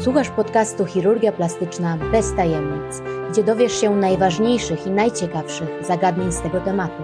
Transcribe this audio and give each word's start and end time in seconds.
Słuchasz 0.00 0.30
podcastu 0.30 0.86
Chirurgia 0.86 1.32
Plastyczna 1.32 1.98
bez 2.12 2.34
tajemnic, 2.34 3.02
gdzie 3.30 3.44
dowiesz 3.44 3.80
się 3.80 3.96
najważniejszych 3.96 4.86
i 4.86 4.90
najciekawszych 4.90 5.68
zagadnień 5.84 6.32
z 6.32 6.42
tego 6.42 6.60
tematu. 6.60 7.02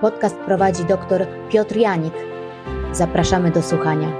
Podcast 0.00 0.36
prowadzi 0.36 0.84
dr 0.84 1.26
Piotr 1.50 1.76
Janik. 1.76 2.14
Zapraszamy 2.92 3.50
do 3.50 3.62
słuchania. 3.62 4.12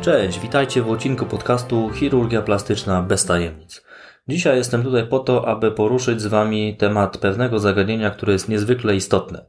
Cześć, 0.00 0.40
witajcie 0.40 0.82
w 0.82 0.90
odcinku 0.90 1.26
podcastu 1.26 1.90
Chirurgia 1.90 2.42
Plastyczna 2.42 3.02
bez 3.02 3.26
tajemnic. 3.26 3.84
Dzisiaj 4.28 4.56
jestem 4.56 4.82
tutaj 4.82 5.06
po 5.06 5.18
to, 5.18 5.48
aby 5.48 5.72
poruszyć 5.72 6.20
z 6.20 6.26
Wami 6.26 6.76
temat 6.76 7.18
pewnego 7.18 7.58
zagadnienia, 7.58 8.10
które 8.10 8.32
jest 8.32 8.48
niezwykle 8.48 8.96
istotne. 8.96 9.44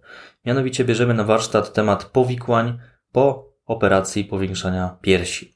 Mianowicie 0.46 0.86
bierzemy 0.86 1.14
na 1.14 1.24
warsztat 1.24 1.74
temat 1.74 2.06
powikłań 2.06 2.80
po 3.16 3.50
operacji 3.66 4.26
powiększania 4.26 4.98
piersi. 5.02 5.56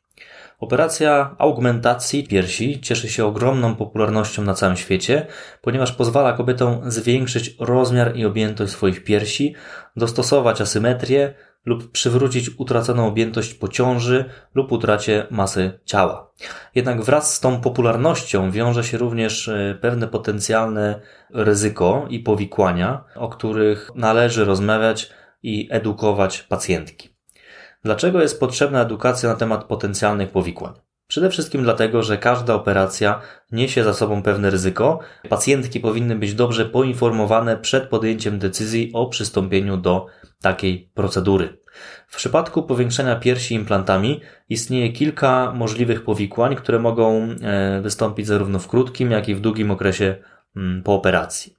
Operacja 0.59 1.35
augmentacji 1.37 2.27
piersi 2.27 2.81
cieszy 2.81 3.09
się 3.09 3.25
ogromną 3.25 3.75
popularnością 3.75 4.43
na 4.43 4.53
całym 4.53 4.77
świecie, 4.77 5.25
ponieważ 5.61 5.91
pozwala 5.91 6.33
kobietom 6.33 6.91
zwiększyć 6.91 7.55
rozmiar 7.59 8.17
i 8.17 8.25
objętość 8.25 8.73
swoich 8.73 9.03
piersi, 9.03 9.55
dostosować 9.95 10.61
asymetrię 10.61 11.33
lub 11.65 11.91
przywrócić 11.91 12.49
utraconą 12.57 13.07
objętość 13.07 13.53
po 13.53 13.67
ciąży 13.67 14.25
lub 14.55 14.71
utracie 14.71 15.27
masy 15.31 15.79
ciała. 15.85 16.31
Jednak 16.75 17.01
wraz 17.01 17.35
z 17.35 17.39
tą 17.39 17.61
popularnością 17.61 18.51
wiąże 18.51 18.83
się 18.83 18.97
również 18.97 19.47
e, 19.47 19.77
pewne 19.81 20.07
potencjalne 20.07 21.01
ryzyko 21.33 22.05
i 22.09 22.19
powikłania, 22.19 23.03
o 23.15 23.29
których 23.29 23.91
należy 23.95 24.45
rozmawiać 24.45 25.09
i 25.43 25.67
edukować 25.71 26.43
pacjentki. 26.43 27.18
Dlaczego 27.83 28.21
jest 28.21 28.39
potrzebna 28.39 28.81
edukacja 28.81 29.29
na 29.29 29.35
temat 29.35 29.63
potencjalnych 29.63 30.31
powikłań? 30.31 30.73
Przede 31.07 31.29
wszystkim 31.29 31.63
dlatego, 31.63 32.03
że 32.03 32.17
każda 32.17 32.53
operacja 32.53 33.21
niesie 33.51 33.83
za 33.83 33.93
sobą 33.93 34.23
pewne 34.23 34.49
ryzyko. 34.49 34.99
Pacjentki 35.29 35.79
powinny 35.79 36.15
być 36.15 36.33
dobrze 36.33 36.65
poinformowane 36.65 37.57
przed 37.57 37.89
podjęciem 37.89 38.39
decyzji 38.39 38.91
o 38.93 39.07
przystąpieniu 39.07 39.77
do 39.77 40.05
takiej 40.41 40.91
procedury. 40.93 41.59
W 42.07 42.15
przypadku 42.15 42.63
powiększenia 42.63 43.15
piersi 43.15 43.55
implantami 43.55 44.21
istnieje 44.49 44.91
kilka 44.91 45.53
możliwych 45.55 46.03
powikłań, 46.03 46.55
które 46.55 46.79
mogą 46.79 47.21
e, 47.41 47.81
wystąpić 47.81 48.27
zarówno 48.27 48.59
w 48.59 48.67
krótkim, 48.67 49.11
jak 49.11 49.29
i 49.29 49.35
w 49.35 49.41
długim 49.41 49.71
okresie 49.71 50.15
mm, 50.55 50.83
po 50.83 50.95
operacji. 50.95 51.58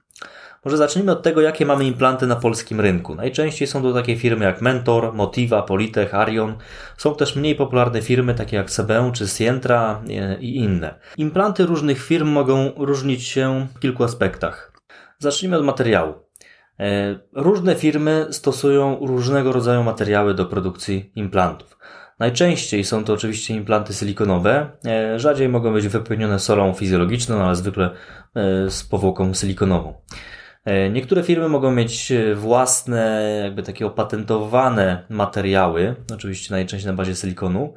Może 0.65 0.77
zacznijmy 0.77 1.11
od 1.11 1.23
tego, 1.23 1.41
jakie 1.41 1.65
mamy 1.65 1.85
implanty 1.85 2.27
na 2.27 2.35
polskim 2.35 2.81
rynku. 2.81 3.15
Najczęściej 3.15 3.67
są 3.67 3.81
to 3.81 3.93
takie 3.93 4.17
firmy 4.17 4.45
jak 4.45 4.61
Mentor, 4.61 5.13
Motiva, 5.13 5.61
Politech, 5.61 6.15
Arion. 6.15 6.57
Są 6.97 7.15
też 7.15 7.35
mniej 7.35 7.55
popularne 7.55 8.01
firmy 8.01 8.33
takie 8.35 8.57
jak 8.57 8.71
CBE 8.71 9.11
czy 9.13 9.27
Sientra 9.27 10.01
e, 10.09 10.39
i 10.39 10.55
inne. 10.55 10.95
Implanty 11.17 11.65
różnych 11.65 12.03
firm 12.03 12.27
mogą 12.27 12.71
różnić 12.77 13.23
się 13.23 13.67
w 13.75 13.79
kilku 13.79 14.03
aspektach. 14.03 14.71
Zacznijmy 15.19 15.57
od 15.57 15.65
materiału. 15.65 16.13
E, 16.79 17.19
różne 17.33 17.75
firmy 17.75 18.27
stosują 18.31 18.97
różnego 19.01 19.51
rodzaju 19.51 19.83
materiały 19.83 20.33
do 20.33 20.45
produkcji 20.45 21.11
implantów. 21.15 21.77
Najczęściej 22.19 22.83
są 22.83 23.03
to 23.03 23.13
oczywiście 23.13 23.55
implanty 23.55 23.93
silikonowe, 23.93 24.69
e, 24.85 25.19
rzadziej 25.19 25.49
mogą 25.49 25.73
być 25.73 25.87
wypełnione 25.87 26.39
solą 26.39 26.73
fizjologiczną, 26.73 27.43
ale 27.43 27.55
zwykle 27.55 27.89
z 28.69 28.83
powłoką 28.83 29.33
silikonową. 29.33 29.93
E, 30.65 30.89
niektóre 30.89 31.23
firmy 31.23 31.49
mogą 31.49 31.71
mieć 31.71 32.11
e, 32.11 32.35
własne, 32.35 33.23
jakby 33.43 33.63
takie 33.63 33.85
opatentowane 33.85 35.03
materiały, 35.09 35.95
oczywiście 36.13 36.53
najczęściej 36.53 36.91
na 36.91 36.97
bazie 36.97 37.15
silikonu. 37.15 37.73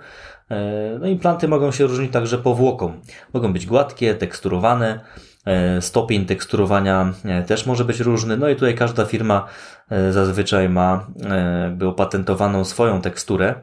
E, 0.51 0.99
no 1.01 1.07
implanty 1.07 1.49
mogą 1.49 1.73
się 1.73 1.87
różnić 1.87 2.13
także 2.13 2.39
powłoką. 2.39 3.01
Mogą 3.35 3.53
być 3.53 3.67
gładkie, 3.67 4.15
teksturowane, 4.15 5.01
stopień 5.81 6.27
teksturowania 6.27 7.13
też 7.47 7.67
może 7.67 7.85
być 7.85 8.01
różny. 8.01 8.37
No 8.37 8.49
i 8.49 8.55
tutaj 8.55 8.75
każda 8.75 9.05
firma 9.05 9.47
zazwyczaj 10.11 10.69
ma 10.69 11.07
jakby 11.63 11.89
opatentowaną 11.89 12.65
swoją 12.65 13.01
teksturę. 13.01 13.55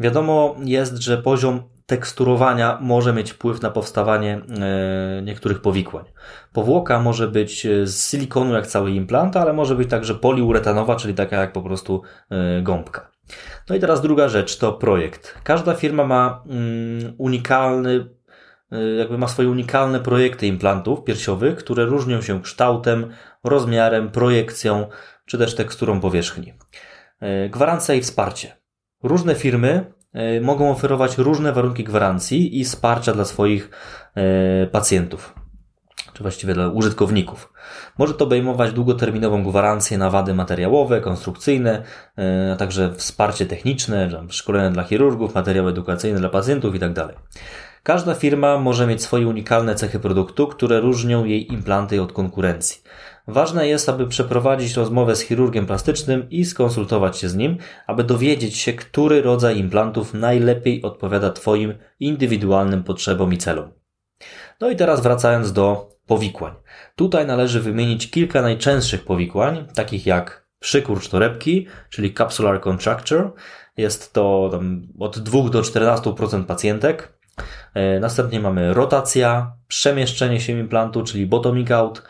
Wiadomo 0.00 0.56
jest, 0.64 0.96
że 0.96 1.18
poziom 1.18 1.62
teksturowania 1.86 2.78
może 2.80 3.12
mieć 3.12 3.30
wpływ 3.30 3.62
na 3.62 3.70
powstawanie 3.70 4.40
e, 4.60 5.22
niektórych 5.22 5.60
powikłań. 5.60 6.04
Powłoka 6.52 7.00
może 7.00 7.28
być 7.28 7.66
e, 7.66 7.86
z 7.86 8.10
silikonu 8.10 8.54
jak 8.54 8.66
cały 8.66 8.90
implant, 8.90 9.36
ale 9.36 9.52
może 9.52 9.74
być 9.74 9.90
także 9.90 10.14
poliuretanowa, 10.14 10.96
czyli 10.96 11.14
taka 11.14 11.36
jak 11.36 11.52
po 11.52 11.62
prostu 11.62 12.02
e, 12.30 12.62
gąbka. 12.62 13.10
No 13.68 13.76
i 13.76 13.80
teraz 13.80 14.00
druga 14.00 14.28
rzecz 14.28 14.58
to 14.58 14.72
projekt. 14.72 15.34
Każda 15.44 15.74
firma 15.74 16.04
ma 16.04 16.42
mm, 16.46 17.14
unikalny, 17.18 18.06
jakby 18.98 19.18
ma 19.18 19.28
swoje 19.28 19.48
unikalne 19.48 20.00
projekty 20.00 20.46
implantów 20.46 21.04
piersiowych, 21.04 21.56
które 21.56 21.84
różnią 21.84 22.22
się 22.22 22.42
kształtem, 22.42 23.10
rozmiarem, 23.44 24.10
projekcją 24.10 24.86
czy 25.26 25.38
też 25.38 25.54
teksturą 25.54 26.00
powierzchni. 26.00 26.54
Gwarancja 27.50 27.94
i 27.94 28.00
wsparcie. 28.00 28.56
Różne 29.02 29.34
firmy 29.34 29.92
mogą 30.40 30.70
oferować 30.70 31.18
różne 31.18 31.52
warunki 31.52 31.84
gwarancji 31.84 32.60
i 32.60 32.64
wsparcia 32.64 33.12
dla 33.12 33.24
swoich 33.24 33.70
e, 34.14 34.66
pacjentów, 34.66 35.34
czy 36.12 36.22
właściwie 36.22 36.54
dla 36.54 36.68
użytkowników. 36.68 37.52
Może 37.98 38.14
to 38.14 38.24
obejmować 38.24 38.72
długoterminową 38.72 39.44
gwarancję 39.44 39.98
na 39.98 40.10
wady 40.10 40.34
materiałowe, 40.34 41.00
konstrukcyjne, 41.00 41.82
e, 42.18 42.52
a 42.52 42.56
także 42.56 42.94
wsparcie 42.94 43.46
techniczne, 43.46 44.10
szkolenia 44.28 44.70
dla 44.70 44.82
chirurgów, 44.82 45.34
materiały 45.34 45.70
edukacyjne 45.70 46.18
dla 46.18 46.28
pacjentów 46.28 46.74
itd. 46.74 46.94
Tak 46.94 47.16
Każda 47.82 48.14
firma 48.14 48.58
może 48.58 48.86
mieć 48.86 49.02
swoje 49.02 49.26
unikalne 49.26 49.74
cechy 49.74 49.98
produktu, 49.98 50.46
które 50.46 50.80
różnią 50.80 51.24
jej 51.24 51.52
implanty 51.52 52.02
od 52.02 52.12
konkurencji. 52.12 52.81
Ważne 53.26 53.68
jest, 53.68 53.88
aby 53.88 54.06
przeprowadzić 54.06 54.76
rozmowę 54.76 55.16
z 55.16 55.20
chirurgiem 55.20 55.66
plastycznym 55.66 56.30
i 56.30 56.44
skonsultować 56.44 57.18
się 57.18 57.28
z 57.28 57.36
nim, 57.36 57.58
aby 57.86 58.04
dowiedzieć 58.04 58.56
się, 58.56 58.72
który 58.72 59.22
rodzaj 59.22 59.58
implantów 59.58 60.14
najlepiej 60.14 60.82
odpowiada 60.82 61.30
Twoim 61.30 61.74
indywidualnym 62.00 62.84
potrzebom 62.84 63.32
i 63.32 63.38
celom. 63.38 63.72
No 64.60 64.70
i 64.70 64.76
teraz 64.76 65.02
wracając 65.02 65.52
do 65.52 65.92
powikłań. 66.06 66.54
Tutaj 66.96 67.26
należy 67.26 67.60
wymienić 67.60 68.10
kilka 68.10 68.42
najczęstszych 68.42 69.04
powikłań, 69.04 69.66
takich 69.74 70.06
jak 70.06 70.46
przykurcz 70.58 71.08
torebki, 71.08 71.66
czyli 71.90 72.14
capsular 72.14 72.60
contracture. 72.60 73.30
Jest 73.76 74.12
to 74.12 74.50
od 74.98 75.18
2 75.18 75.50
do 75.50 75.62
14% 75.62 76.44
pacjentek. 76.44 77.18
E, 77.74 78.00
następnie 78.00 78.40
mamy 78.40 78.74
rotacja, 78.74 79.52
przemieszczenie 79.68 80.40
się 80.40 80.52
implantu, 80.52 81.02
czyli 81.02 81.26
bottoming 81.26 81.70
out, 81.70 82.02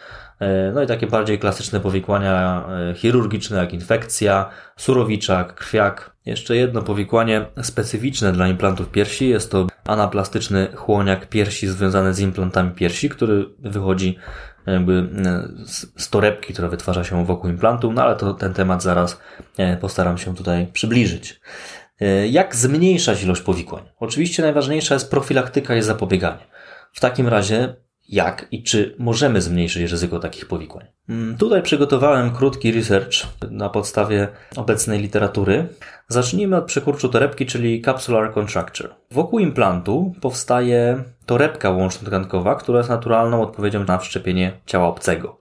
no 0.75 0.83
i 0.83 0.87
takie 0.87 1.07
bardziej 1.07 1.39
klasyczne 1.39 1.81
powikłania 1.81 2.65
e, 2.91 2.95
chirurgiczne, 2.95 3.57
jak 3.57 3.73
infekcja, 3.73 4.51
surowiczak, 4.77 5.55
krwiak. 5.55 6.17
Jeszcze 6.27 6.57
jedno 6.57 6.83
powikłanie 6.83 7.47
specyficzne 7.63 8.33
dla 8.33 8.49
implantów 8.49 8.89
piersi 8.91 9.29
jest 9.29 9.51
to 9.51 9.67
anaplastyczny 9.85 10.69
chłoniak 10.75 11.29
piersi 11.29 11.69
związany 11.69 12.15
z 12.15 12.21
implantami 12.21 12.71
piersi, 12.71 13.09
który 13.09 13.45
wychodzi 13.59 14.19
jakby 14.67 15.09
e, 15.27 15.49
z 15.97 16.11
torebki, 16.11 16.53
która 16.53 16.69
wytwarza 16.69 17.05
się 17.05 17.27
wokół 17.27 17.51
implantu, 17.51 17.93
no 17.93 18.03
ale 18.03 18.17
to 18.17 18.35
ten 18.35 18.55
temat 18.55 18.83
zaraz 18.83 19.21
postaram 19.81 20.19
się 20.19 20.35
tutaj 20.35 20.67
przybliżyć. 20.67 21.41
Jak 22.31 22.57
zmniejszać 22.57 23.23
ilość 23.23 23.43
powikłań? 23.43 23.83
Oczywiście 24.01 24.43
najważniejsza 24.43 24.95
jest 24.95 25.11
profilaktyka 25.11 25.77
i 25.77 25.83
zapobieganie. 25.83 26.47
W 26.93 27.01
takim 27.01 27.29
razie 27.29 27.77
jak 28.13 28.47
i 28.51 28.63
czy 28.63 28.95
możemy 28.99 29.41
zmniejszyć 29.41 29.91
ryzyko 29.91 30.19
takich 30.19 30.47
powikłań. 30.47 30.87
Mm, 31.09 31.37
tutaj 31.37 31.63
przygotowałem 31.63 32.31
krótki 32.31 32.73
research 32.73 33.13
na 33.51 33.69
podstawie 33.69 34.29
obecnej 34.57 35.01
literatury. 35.01 35.69
Zacznijmy 36.09 36.57
od 36.57 36.65
przekurczu 36.65 37.09
torebki, 37.09 37.47
czyli 37.47 37.83
capsular 37.83 38.35
contracture. 38.35 38.95
Wokół 39.11 39.39
implantu 39.39 40.13
powstaje 40.21 41.05
torebka 41.27 41.71
łączno-tkankowa, 41.71 42.57
która 42.57 42.79
jest 42.79 42.91
naturalną 42.91 43.43
odpowiedzią 43.43 43.85
na 43.85 43.99
wszczepienie 43.99 44.53
ciała 44.67 44.89
obcego. 44.89 45.41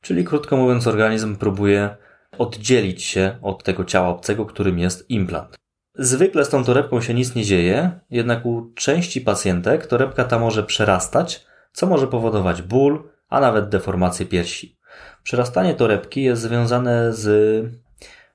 Czyli 0.00 0.24
krótko 0.24 0.56
mówiąc, 0.56 0.86
organizm 0.86 1.36
próbuje 1.36 1.96
oddzielić 2.38 3.02
się 3.02 3.38
od 3.42 3.64
tego 3.64 3.84
ciała 3.84 4.08
obcego, 4.08 4.46
którym 4.46 4.78
jest 4.78 5.10
implant. 5.10 5.56
Zwykle 5.94 6.44
z 6.44 6.48
tą 6.48 6.64
torebką 6.64 7.00
się 7.00 7.14
nic 7.14 7.34
nie 7.34 7.44
dzieje, 7.44 7.90
jednak 8.10 8.46
u 8.46 8.72
części 8.74 9.20
pacjentek 9.20 9.86
torebka 9.86 10.24
ta 10.24 10.38
może 10.38 10.62
przerastać 10.62 11.49
co 11.72 11.86
może 11.86 12.06
powodować 12.06 12.62
ból, 12.62 13.10
a 13.28 13.40
nawet 13.40 13.68
deformację 13.68 14.26
piersi. 14.26 14.78
Przerastanie 15.22 15.74
torebki 15.74 16.22
jest 16.22 16.42
związane 16.42 17.12
z 17.12 17.30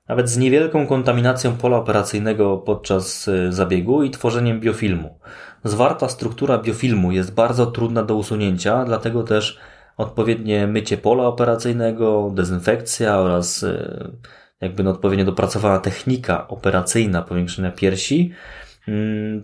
nawet 0.08 0.28
z 0.30 0.38
niewielką 0.38 0.86
kontaminacją 0.86 1.56
pola 1.56 1.76
operacyjnego 1.76 2.58
podczas 2.58 3.28
y, 3.28 3.52
zabiegu 3.52 4.02
i 4.02 4.10
tworzeniem 4.10 4.60
biofilmu. 4.60 5.18
Zwarta 5.64 6.08
struktura 6.08 6.58
biofilmu 6.58 7.12
jest 7.12 7.34
bardzo 7.34 7.66
trudna 7.66 8.02
do 8.02 8.16
usunięcia, 8.16 8.84
dlatego 8.84 9.22
też 9.22 9.58
odpowiednie 9.96 10.66
mycie 10.66 10.96
pola 10.96 11.24
operacyjnego, 11.24 12.30
dezynfekcja 12.34 13.18
oraz 13.18 13.62
y, 13.62 14.10
jakby 14.60 14.88
odpowiednio 14.88 15.24
dopracowana 15.24 15.78
technika 15.78 16.48
operacyjna 16.48 17.22
powiększenia 17.22 17.70
piersi 17.70 18.32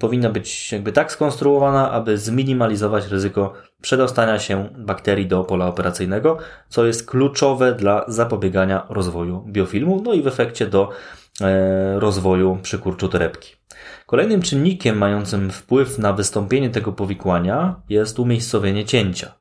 powinna 0.01 0.31
być 0.31 0.73
jakby 0.73 0.93
tak 0.93 1.13
skonstruowana, 1.13 1.91
aby 1.91 2.19
zminimalizować 2.19 3.07
ryzyko 3.07 3.53
przedostania 3.81 4.39
się 4.39 4.69
bakterii 4.79 5.27
do 5.27 5.45
pola 5.45 5.67
operacyjnego, 5.67 6.39
co 6.69 6.87
jest 6.87 7.07
kluczowe 7.07 7.75
dla 7.75 8.05
zapobiegania 8.09 8.87
rozwoju 8.89 9.45
biofilmu, 9.47 10.03
no 10.05 10.13
i 10.13 10.23
w 10.23 10.27
efekcie 10.27 10.67
do 10.67 10.91
e, 11.41 12.01
rozwoju 12.01 12.59
przykurczu 12.63 13.09
torebki. 13.09 13.57
Kolejnym 14.07 14.43
czynnikiem 14.43 14.99
mającym 14.99 15.51
wpływ 15.51 15.99
na 15.99 16.13
wystąpienie 16.13 16.71
tego 16.71 16.93
powikłania 16.93 17.75
jest 17.89 18.19
umiejscowienie 18.19 18.85
cięcia. 18.85 19.33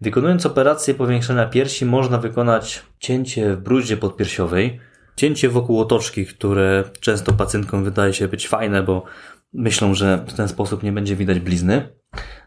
Wykonując 0.00 0.46
operację 0.46 0.94
powiększenia 0.94 1.46
piersi 1.46 1.86
można 1.86 2.18
wykonać 2.18 2.82
cięcie 2.98 3.52
w 3.52 3.60
bruździe 3.60 3.96
podpiersiowej, 3.96 4.80
cięcie 5.16 5.48
wokół 5.48 5.80
otoczki, 5.80 6.26
które 6.26 6.84
często 7.00 7.32
pacjentkom 7.32 7.84
wydaje 7.84 8.14
się 8.14 8.28
być 8.28 8.48
fajne, 8.48 8.82
bo 8.82 9.04
myślą, 9.52 9.94
że 9.94 10.24
w 10.28 10.32
ten 10.32 10.48
sposób 10.48 10.82
nie 10.82 10.92
będzie 10.92 11.16
widać 11.16 11.40
blizny. 11.40 11.88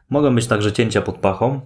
Mogą 0.09 0.35
być 0.35 0.47
także 0.47 0.71
cięcia 0.71 1.01
pod 1.01 1.17
pachą, 1.17 1.61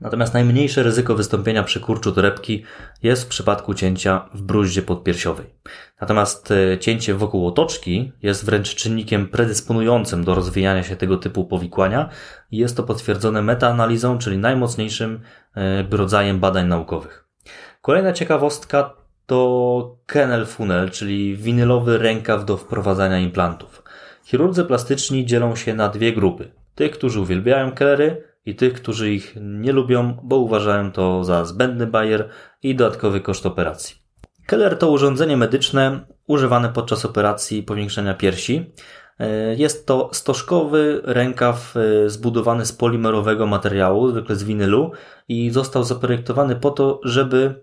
Natomiast 0.00 0.34
najmniejsze 0.34 0.82
ryzyko 0.82 1.14
wystąpienia 1.14 1.62
przykurczu 1.62 2.12
torebki 2.12 2.64
jest 3.02 3.24
w 3.24 3.26
przypadku 3.26 3.74
cięcia 3.74 4.28
w 4.34 4.42
bruździe 4.42 4.82
podpiersiowej. 4.82 5.46
Natomiast 6.00 6.50
e, 6.50 6.78
cięcie 6.78 7.14
wokół 7.14 7.46
otoczki 7.46 8.12
jest 8.22 8.44
wręcz 8.44 8.74
czynnikiem 8.74 9.28
predysponującym 9.28 10.24
do 10.24 10.34
rozwijania 10.34 10.82
się 10.82 10.96
tego 10.96 11.16
typu 11.16 11.44
powikłania 11.44 12.08
i 12.50 12.56
jest 12.56 12.76
to 12.76 12.82
potwierdzone 12.82 13.42
metaanalizą, 13.42 14.18
czyli 14.18 14.38
najmocniejszym 14.38 15.20
e, 15.56 15.82
rodzajem 15.90 16.40
badań 16.40 16.66
naukowych. 16.66 17.28
Kolejna 17.82 18.12
ciekawostka 18.12 18.94
to 19.26 19.96
kennel 20.06 20.46
funnel, 20.46 20.90
czyli 20.90 21.36
winylowy 21.36 21.98
rękaw 21.98 22.44
do 22.44 22.56
wprowadzania 22.56 23.18
implantów. 23.18 23.81
Chirurdzy 24.32 24.64
plastyczni 24.64 25.26
dzielą 25.26 25.56
się 25.56 25.74
na 25.74 25.88
dwie 25.88 26.12
grupy. 26.12 26.50
Tych, 26.74 26.90
którzy 26.90 27.20
uwielbiają 27.20 27.72
kellery 27.72 28.24
i 28.46 28.54
tych, 28.54 28.72
którzy 28.72 29.12
ich 29.12 29.36
nie 29.40 29.72
lubią, 29.72 30.18
bo 30.22 30.36
uważają 30.36 30.92
to 30.92 31.24
za 31.24 31.44
zbędny 31.44 31.86
bajer 31.86 32.28
i 32.62 32.74
dodatkowy 32.74 33.20
koszt 33.20 33.46
operacji. 33.46 33.96
Keller 34.46 34.78
to 34.78 34.90
urządzenie 34.90 35.36
medyczne 35.36 36.00
używane 36.26 36.68
podczas 36.68 37.04
operacji 37.04 37.62
powiększenia 37.62 38.14
piersi. 38.14 38.72
E, 39.18 39.54
jest 39.54 39.86
to 39.86 40.10
stożkowy 40.12 41.00
rękaw 41.04 41.74
e, 41.76 42.10
zbudowany 42.10 42.66
z 42.66 42.72
polimerowego 42.72 43.46
materiału, 43.46 44.10
zwykle 44.10 44.36
z 44.36 44.44
winylu 44.44 44.90
i 45.28 45.50
został 45.50 45.84
zaprojektowany 45.84 46.56
po 46.56 46.70
to, 46.70 47.00
żeby 47.04 47.62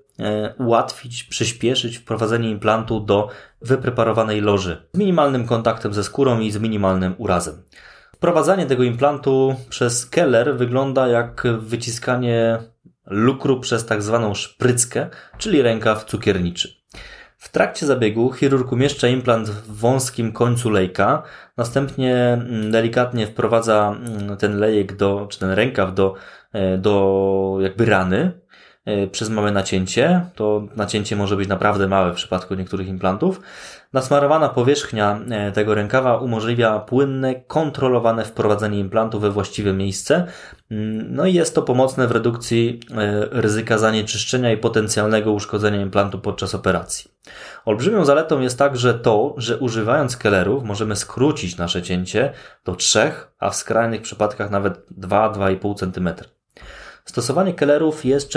ułatwić, 0.57 1.23
przyspieszyć 1.23 1.97
wprowadzenie 1.97 2.49
implantu 2.49 2.99
do 2.99 3.29
wypreparowanej 3.61 4.41
loży 4.41 4.87
z 4.93 4.97
minimalnym 4.97 5.45
kontaktem 5.47 5.93
ze 5.93 6.03
skórą 6.03 6.39
i 6.39 6.51
z 6.51 6.57
minimalnym 6.57 7.15
urazem. 7.17 7.63
Wprowadzanie 8.15 8.65
tego 8.65 8.83
implantu 8.83 9.55
przez 9.69 10.05
Keller 10.05 10.57
wygląda 10.57 11.07
jak 11.07 11.43
wyciskanie 11.59 12.59
lukru 13.05 13.59
przez 13.59 13.85
tak 13.85 14.01
zwaną 14.01 14.33
szpryckę, 14.33 15.09
czyli 15.37 15.61
rękaw 15.61 16.05
cukierniczy. 16.05 16.79
W 17.37 17.49
trakcie 17.49 17.85
zabiegu 17.85 18.33
chirurg 18.33 18.71
umieszcza 18.71 19.07
implant 19.07 19.49
w 19.49 19.79
wąskim 19.79 20.31
końcu 20.31 20.69
lejka, 20.69 21.23
następnie 21.57 22.15
mm, 22.15 22.71
delikatnie 22.71 23.27
wprowadza 23.27 23.95
mm, 23.97 24.37
ten 24.37 24.57
lejek 24.57 24.95
do, 24.95 25.27
czy 25.29 25.39
ten 25.39 25.49
rękaw 25.49 25.93
do, 25.93 26.15
e, 26.53 26.77
do 26.77 27.57
jakby 27.61 27.85
rany 27.85 28.17
e, 28.17 28.31
przez 29.11 29.29
małe 29.29 29.51
nacięcie. 29.51 30.25
To 30.35 30.67
nacięcie 30.75 31.15
może 31.15 31.37
być 31.37 31.47
naprawdę 31.47 31.87
małe 31.87 32.11
w 32.11 32.15
przypadku 32.15 32.55
niektórych 32.55 32.87
implantów. 32.87 33.41
Nasmarowana 33.93 34.49
powierzchnia 34.49 35.19
e, 35.29 35.51
tego 35.51 35.75
rękawa 35.75 36.17
umożliwia 36.17 36.79
płynne, 36.79 37.35
kontrolowane 37.35 38.25
wprowadzenie 38.25 38.79
implantu 38.79 39.19
we 39.19 39.31
właściwe 39.31 39.73
miejsce. 39.73 40.27
Mm, 40.71 41.15
no 41.15 41.25
i 41.25 41.33
jest 41.33 41.55
to 41.55 41.61
pomocne 41.61 42.07
w 42.07 42.11
redukcji 42.11 42.79
e, 42.91 43.25
ryzyka 43.31 43.77
zanieczyszczenia 43.77 44.51
i 44.51 44.57
potencjalnego 44.57 45.31
uszkodzenia 45.31 45.81
implantu 45.81 46.19
podczas 46.19 46.55
operacji. 46.55 47.11
Olbrzymią 47.65 48.05
zaletą 48.05 48.39
jest 48.39 48.59
także 48.59 48.93
to, 48.93 49.33
że 49.37 49.57
używając 49.57 50.17
kellerów 50.17 50.63
możemy 50.63 50.95
skrócić 50.95 51.57
nasze 51.57 51.81
cięcie 51.81 52.33
do 52.65 52.75
3, 52.75 53.11
a 53.39 53.49
w 53.49 53.55
skrajnych 53.55 54.01
przypadkach 54.01 54.51
nawet 54.51 54.89
2-2,5 54.99 55.75
cm. 55.75 56.38
Stosowanie 57.09 57.53
kellerów 57.53 58.05
jest 58.05 58.29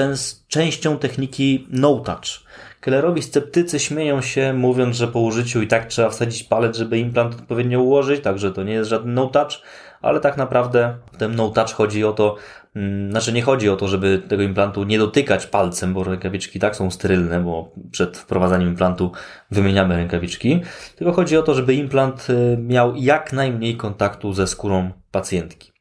częścią 0.48 0.98
techniki 0.98 1.66
no 1.70 2.00
touch, 2.00 2.44
Kellerowi 2.80 3.22
sceptycy 3.22 3.80
śmieją 3.80 4.20
się, 4.20 4.52
mówiąc, 4.52 4.96
że 4.96 5.08
po 5.08 5.20
użyciu 5.20 5.62
i 5.62 5.66
tak 5.66 5.86
trzeba 5.86 6.10
wsadzić 6.10 6.42
palec, 6.42 6.76
żeby 6.76 6.98
implant 6.98 7.34
odpowiednio 7.34 7.80
ułożyć, 7.80 8.22
także 8.22 8.52
to 8.52 8.62
nie 8.62 8.72
jest 8.72 8.90
żaden 8.90 9.14
no-touch, 9.14 9.62
ale 10.02 10.20
tak 10.20 10.36
naprawdę 10.36 10.96
w 11.12 11.16
tym 11.16 11.34
no-touch 11.34 11.72
chodzi 11.72 12.04
o 12.04 12.12
to, 12.12 12.36
mm, 12.76 13.10
znaczy 13.10 13.32
nie 13.32 13.42
chodzi 13.42 13.68
o 13.68 13.76
to, 13.76 13.88
żeby 13.88 14.22
tego 14.28 14.42
implantu 14.42 14.84
nie 14.84 14.98
dotykać 14.98 15.46
palcem, 15.46 15.94
bo 15.94 16.04
rękawiczki 16.04 16.58
tak 16.58 16.76
są 16.76 16.90
sterylne, 16.90 17.40
bo 17.40 17.72
przed 17.90 18.18
wprowadzaniem 18.18 18.68
implantu 18.68 19.12
wymieniamy 19.50 19.96
rękawiczki, 19.96 20.60
tylko 20.96 21.12
chodzi 21.12 21.36
o 21.36 21.42
to, 21.42 21.54
żeby 21.54 21.74
implant 21.74 22.30
y, 22.30 22.56
miał 22.60 22.96
jak 22.96 23.32
najmniej 23.32 23.76
kontaktu 23.76 24.32
ze 24.32 24.46
skórą 24.46 24.90
pacjentki. 25.10 25.71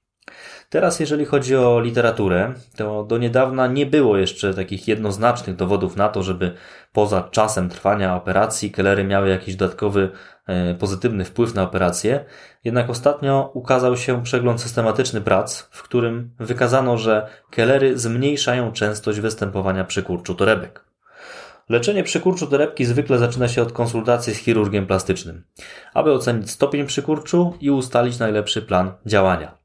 Teraz, 0.71 0.99
jeżeli 0.99 1.25
chodzi 1.25 1.55
o 1.55 1.79
literaturę, 1.79 2.53
to 2.75 3.03
do 3.03 3.17
niedawna 3.17 3.67
nie 3.67 3.85
było 3.85 4.17
jeszcze 4.17 4.53
takich 4.53 4.87
jednoznacznych 4.87 5.55
dowodów 5.55 5.95
na 5.95 6.09
to, 6.09 6.23
żeby 6.23 6.53
poza 6.93 7.29
czasem 7.31 7.69
trwania 7.69 8.15
operacji 8.15 8.71
kellery 8.71 9.03
miały 9.03 9.29
jakiś 9.29 9.55
dodatkowy 9.55 10.09
e, 10.47 10.75
pozytywny 10.75 11.25
wpływ 11.25 11.55
na 11.55 11.63
operację. 11.63 12.25
Jednak 12.63 12.89
ostatnio 12.89 13.51
ukazał 13.53 13.97
się 13.97 14.23
przegląd 14.23 14.61
systematyczny 14.61 15.21
prac, 15.21 15.59
w 15.71 15.83
którym 15.83 16.31
wykazano, 16.39 16.97
że 16.97 17.27
kellery 17.49 17.99
zmniejszają 17.99 18.71
częstość 18.71 19.19
występowania 19.19 19.83
przykurczu 19.83 20.35
torebek. 20.35 20.85
Leczenie 21.69 22.03
przykurczu 22.03 22.47
torebki 22.47 22.85
zwykle 22.85 23.17
zaczyna 23.17 23.47
się 23.47 23.61
od 23.61 23.71
konsultacji 23.71 24.33
z 24.33 24.37
chirurgiem 24.37 24.87
plastycznym, 24.87 25.43
aby 25.93 26.11
ocenić 26.11 26.51
stopień 26.51 26.85
przykurczu 26.85 27.53
i 27.59 27.71
ustalić 27.71 28.19
najlepszy 28.19 28.61
plan 28.61 28.93
działania. 29.05 29.60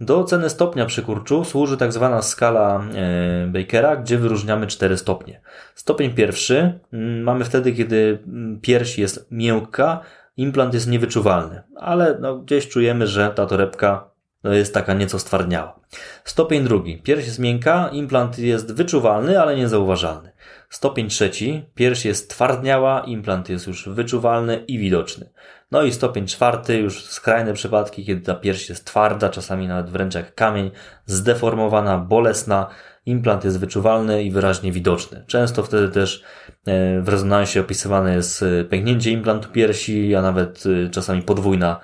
Do 0.00 0.18
oceny 0.18 0.50
stopnia 0.50 0.86
przykurczu 0.86 1.44
służy 1.44 1.76
tak 1.76 1.92
zwana 1.92 2.22
skala 2.22 2.84
e, 2.94 3.46
Bakera, 3.46 3.96
gdzie 3.96 4.18
wyróżniamy 4.18 4.66
cztery 4.66 4.98
stopnie. 4.98 5.40
Stopień 5.74 6.10
pierwszy 6.10 6.78
mm, 6.92 7.22
mamy 7.22 7.44
wtedy, 7.44 7.72
kiedy 7.72 8.18
mm, 8.26 8.60
pierś 8.60 8.98
jest 8.98 9.26
miękka, 9.30 10.00
implant 10.36 10.74
jest 10.74 10.88
niewyczuwalny, 10.88 11.62
ale 11.76 12.18
no, 12.20 12.38
gdzieś 12.38 12.68
czujemy, 12.68 13.06
że 13.06 13.30
ta 13.34 13.46
torebka 13.46 14.10
no, 14.44 14.52
jest 14.52 14.74
taka 14.74 14.94
nieco 14.94 15.18
stwardniała. 15.18 15.80
Stopień 16.24 16.64
drugi. 16.64 17.02
Pierś 17.02 17.26
jest 17.26 17.38
miękka, 17.38 17.88
implant 17.92 18.38
jest 18.38 18.74
wyczuwalny, 18.74 19.40
ale 19.40 19.56
niezauważalny. 19.56 20.32
Stopień 20.68 21.08
trzeci. 21.08 21.64
Pierś 21.74 22.04
jest 22.04 22.30
twardniała, 22.30 23.00
implant 23.00 23.48
jest 23.48 23.66
już 23.66 23.88
wyczuwalny 23.88 24.64
i 24.68 24.78
widoczny. 24.78 25.30
No 25.70 25.82
i 25.82 25.92
stopień 25.92 26.26
czwarty, 26.26 26.76
już 26.76 27.04
skrajne 27.04 27.52
przypadki, 27.52 28.04
kiedy 28.04 28.20
ta 28.20 28.34
pierś 28.34 28.68
jest 28.68 28.84
twarda, 28.84 29.28
czasami 29.28 29.68
nawet 29.68 29.90
wręcz 29.90 30.14
jak 30.14 30.34
kamień, 30.34 30.70
zdeformowana, 31.06 31.98
bolesna, 31.98 32.66
implant 33.06 33.44
jest 33.44 33.60
wyczuwalny 33.60 34.22
i 34.22 34.30
wyraźnie 34.30 34.72
widoczny. 34.72 35.24
Często 35.26 35.62
wtedy 35.62 35.88
też 35.88 36.22
e, 36.66 37.00
w 37.00 37.08
rezonansie 37.08 37.60
opisywane 37.60 38.14
jest 38.14 38.42
e, 38.42 38.64
pęknięcie 38.64 39.10
implantu 39.10 39.48
piersi, 39.48 40.14
a 40.14 40.22
nawet 40.22 40.64
e, 40.86 40.90
czasami 40.90 41.22
podwójna 41.22 41.80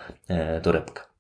torebka. 0.63 1.14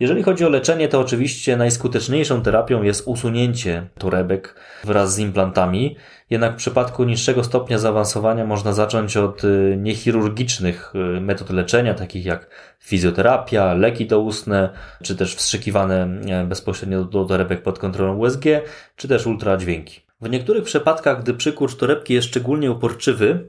Jeżeli 0.00 0.22
chodzi 0.22 0.44
o 0.44 0.48
leczenie, 0.48 0.88
to 0.88 1.00
oczywiście 1.00 1.56
najskuteczniejszą 1.56 2.42
terapią 2.42 2.82
jest 2.82 3.02
usunięcie 3.06 3.86
torebek 3.98 4.54
wraz 4.84 5.14
z 5.14 5.18
implantami. 5.18 5.96
Jednak 6.30 6.52
w 6.52 6.56
przypadku 6.56 7.04
niższego 7.04 7.44
stopnia 7.44 7.78
zaawansowania 7.78 8.46
można 8.46 8.72
zacząć 8.72 9.16
od 9.16 9.44
y, 9.44 9.76
niechirurgicznych 9.78 10.92
y, 11.16 11.20
metod 11.20 11.50
leczenia, 11.50 11.94
takich 11.94 12.24
jak 12.24 12.50
fizjoterapia, 12.78 13.74
leki 13.74 14.06
doustne, 14.06 14.70
czy 15.02 15.16
też 15.16 15.34
wstrzykiwane 15.34 16.08
e, 16.30 16.44
bezpośrednio 16.44 17.04
do 17.04 17.24
torebek 17.24 17.62
pod 17.62 17.78
kontrolą 17.78 18.16
USG, 18.16 18.44
czy 18.96 19.08
też 19.08 19.26
ultradźwięki. 19.26 20.00
W 20.20 20.30
niektórych 20.30 20.64
przypadkach, 20.64 21.22
gdy 21.22 21.34
przykurcz 21.34 21.76
torebki 21.76 22.14
jest 22.14 22.28
szczególnie 22.28 22.70
uporczywy, 22.70 23.48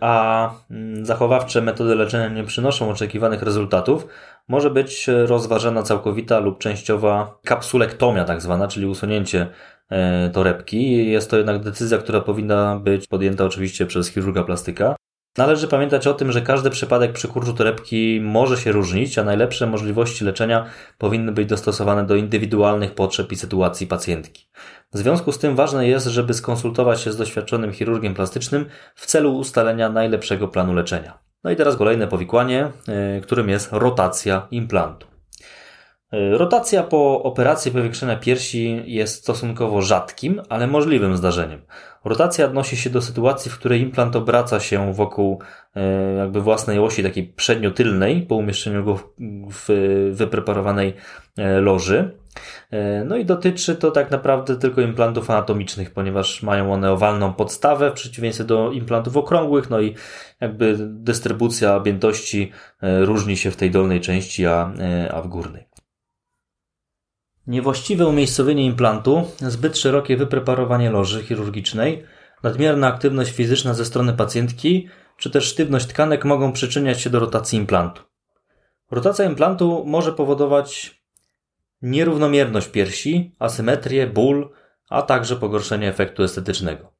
a 0.00 0.50
mm, 0.70 1.06
zachowawcze 1.06 1.62
metody 1.62 1.94
leczenia 1.94 2.28
nie 2.28 2.44
przynoszą 2.44 2.90
oczekiwanych 2.90 3.42
rezultatów, 3.42 4.06
może 4.48 4.70
być 4.70 5.06
rozważana 5.26 5.82
całkowita 5.82 6.38
lub 6.38 6.58
częściowa 6.58 7.38
kapsulektomia, 7.44 8.24
tak 8.24 8.40
zwana, 8.40 8.68
czyli 8.68 8.86
usunięcie 8.86 9.46
e, 9.90 10.30
torebki. 10.30 11.10
Jest 11.10 11.30
to 11.30 11.36
jednak 11.36 11.62
decyzja, 11.62 11.98
która 11.98 12.20
powinna 12.20 12.76
być 12.76 13.06
podjęta 13.06 13.44
oczywiście 13.44 13.86
przez 13.86 14.08
chirurga 14.08 14.44
plastyka. 14.44 14.96
Należy 15.38 15.68
pamiętać 15.68 16.06
o 16.06 16.14
tym, 16.14 16.32
że 16.32 16.42
każdy 16.42 16.70
przypadek 16.70 17.12
przykurczu 17.12 17.52
torebki 17.52 18.20
może 18.22 18.56
się 18.56 18.72
różnić, 18.72 19.18
a 19.18 19.24
najlepsze 19.24 19.66
możliwości 19.66 20.24
leczenia 20.24 20.66
powinny 20.98 21.32
być 21.32 21.48
dostosowane 21.48 22.06
do 22.06 22.16
indywidualnych 22.16 22.94
potrzeb 22.94 23.32
i 23.32 23.36
sytuacji 23.36 23.86
pacjentki. 23.86 24.48
W 24.92 24.98
związku 24.98 25.32
z 25.32 25.38
tym 25.38 25.56
ważne 25.56 25.88
jest, 25.88 26.06
żeby 26.06 26.34
skonsultować 26.34 27.00
się 27.00 27.12
z 27.12 27.16
doświadczonym 27.16 27.72
chirurgiem 27.72 28.14
plastycznym 28.14 28.66
w 28.94 29.06
celu 29.06 29.36
ustalenia 29.36 29.88
najlepszego 29.88 30.48
planu 30.48 30.74
leczenia. 30.74 31.31
No 31.44 31.50
i 31.50 31.56
teraz 31.56 31.76
kolejne 31.76 32.08
powikłanie, 32.08 32.70
e, 32.88 33.20
którym 33.20 33.48
jest 33.48 33.72
rotacja 33.72 34.46
implantu. 34.50 35.06
E, 36.12 36.38
rotacja 36.38 36.82
po 36.82 37.22
operacji 37.22 37.72
powiększenia 37.72 38.16
piersi 38.16 38.82
jest 38.86 39.22
stosunkowo 39.22 39.82
rzadkim, 39.82 40.42
ale 40.48 40.66
możliwym 40.66 41.16
zdarzeniem. 41.16 41.60
Rotacja 42.04 42.46
odnosi 42.46 42.76
się 42.76 42.90
do 42.90 43.02
sytuacji, 43.02 43.50
w 43.50 43.58
której 43.58 43.80
implant 43.80 44.16
obraca 44.16 44.60
się 44.60 44.94
wokół 44.94 45.42
e, 45.76 45.82
jakby 46.14 46.40
własnej 46.40 46.78
osi 46.78 47.02
takiej 47.02 47.24
przedniotylnej 47.26 48.22
po 48.22 48.34
umieszczeniu 48.34 48.84
go 48.84 48.98
w 49.50 49.68
wypreparowanej 50.12 50.94
loży. 51.60 52.21
E, 52.70 53.04
no 53.04 53.16
i 53.16 53.24
dotyczy 53.24 53.76
to 53.76 53.90
tak 53.90 54.10
naprawdę 54.10 54.56
tylko 54.56 54.80
implantów 54.80 55.30
anatomicznych, 55.30 55.90
ponieważ 55.90 56.42
mają 56.42 56.72
one 56.72 56.92
owalną 56.92 57.32
podstawę 57.32 57.90
w 57.90 57.94
przeciwieństwie 57.94 58.44
do 58.44 58.72
implantów 58.72 59.16
okrągłych, 59.16 59.70
no 59.70 59.80
i 59.80 59.94
jakby 60.40 60.76
dystrybucja 60.80 61.76
objętości 61.76 62.52
e, 62.82 63.04
różni 63.04 63.36
się 63.36 63.50
w 63.50 63.56
tej 63.56 63.70
dolnej 63.70 64.00
części, 64.00 64.46
a, 64.46 64.72
e, 64.80 65.12
a 65.14 65.22
w 65.22 65.28
górnej. 65.28 65.68
Niewłaściwe 67.46 68.06
umiejscowienie 68.06 68.66
implantu, 68.66 69.24
zbyt 69.40 69.78
szerokie 69.78 70.16
wypreparowanie 70.16 70.90
loży 70.90 71.22
chirurgicznej, 71.22 72.04
nadmierna 72.42 72.86
aktywność 72.86 73.32
fizyczna 73.32 73.74
ze 73.74 73.84
strony 73.84 74.12
pacjentki, 74.12 74.88
czy 75.16 75.30
też 75.30 75.44
sztywność 75.44 75.86
tkanek 75.86 76.24
mogą 76.24 76.52
przyczyniać 76.52 77.00
się 77.00 77.10
do 77.10 77.20
rotacji 77.20 77.58
implantu. 77.58 78.02
Rotacja 78.90 79.24
implantu 79.24 79.84
może 79.86 80.12
powodować 80.12 81.01
nierównomierność 81.82 82.68
piersi, 82.68 83.34
asymetrię, 83.38 84.06
ból, 84.06 84.50
a 84.90 85.02
także 85.02 85.36
pogorszenie 85.36 85.88
efektu 85.88 86.22
estetycznego. 86.22 86.92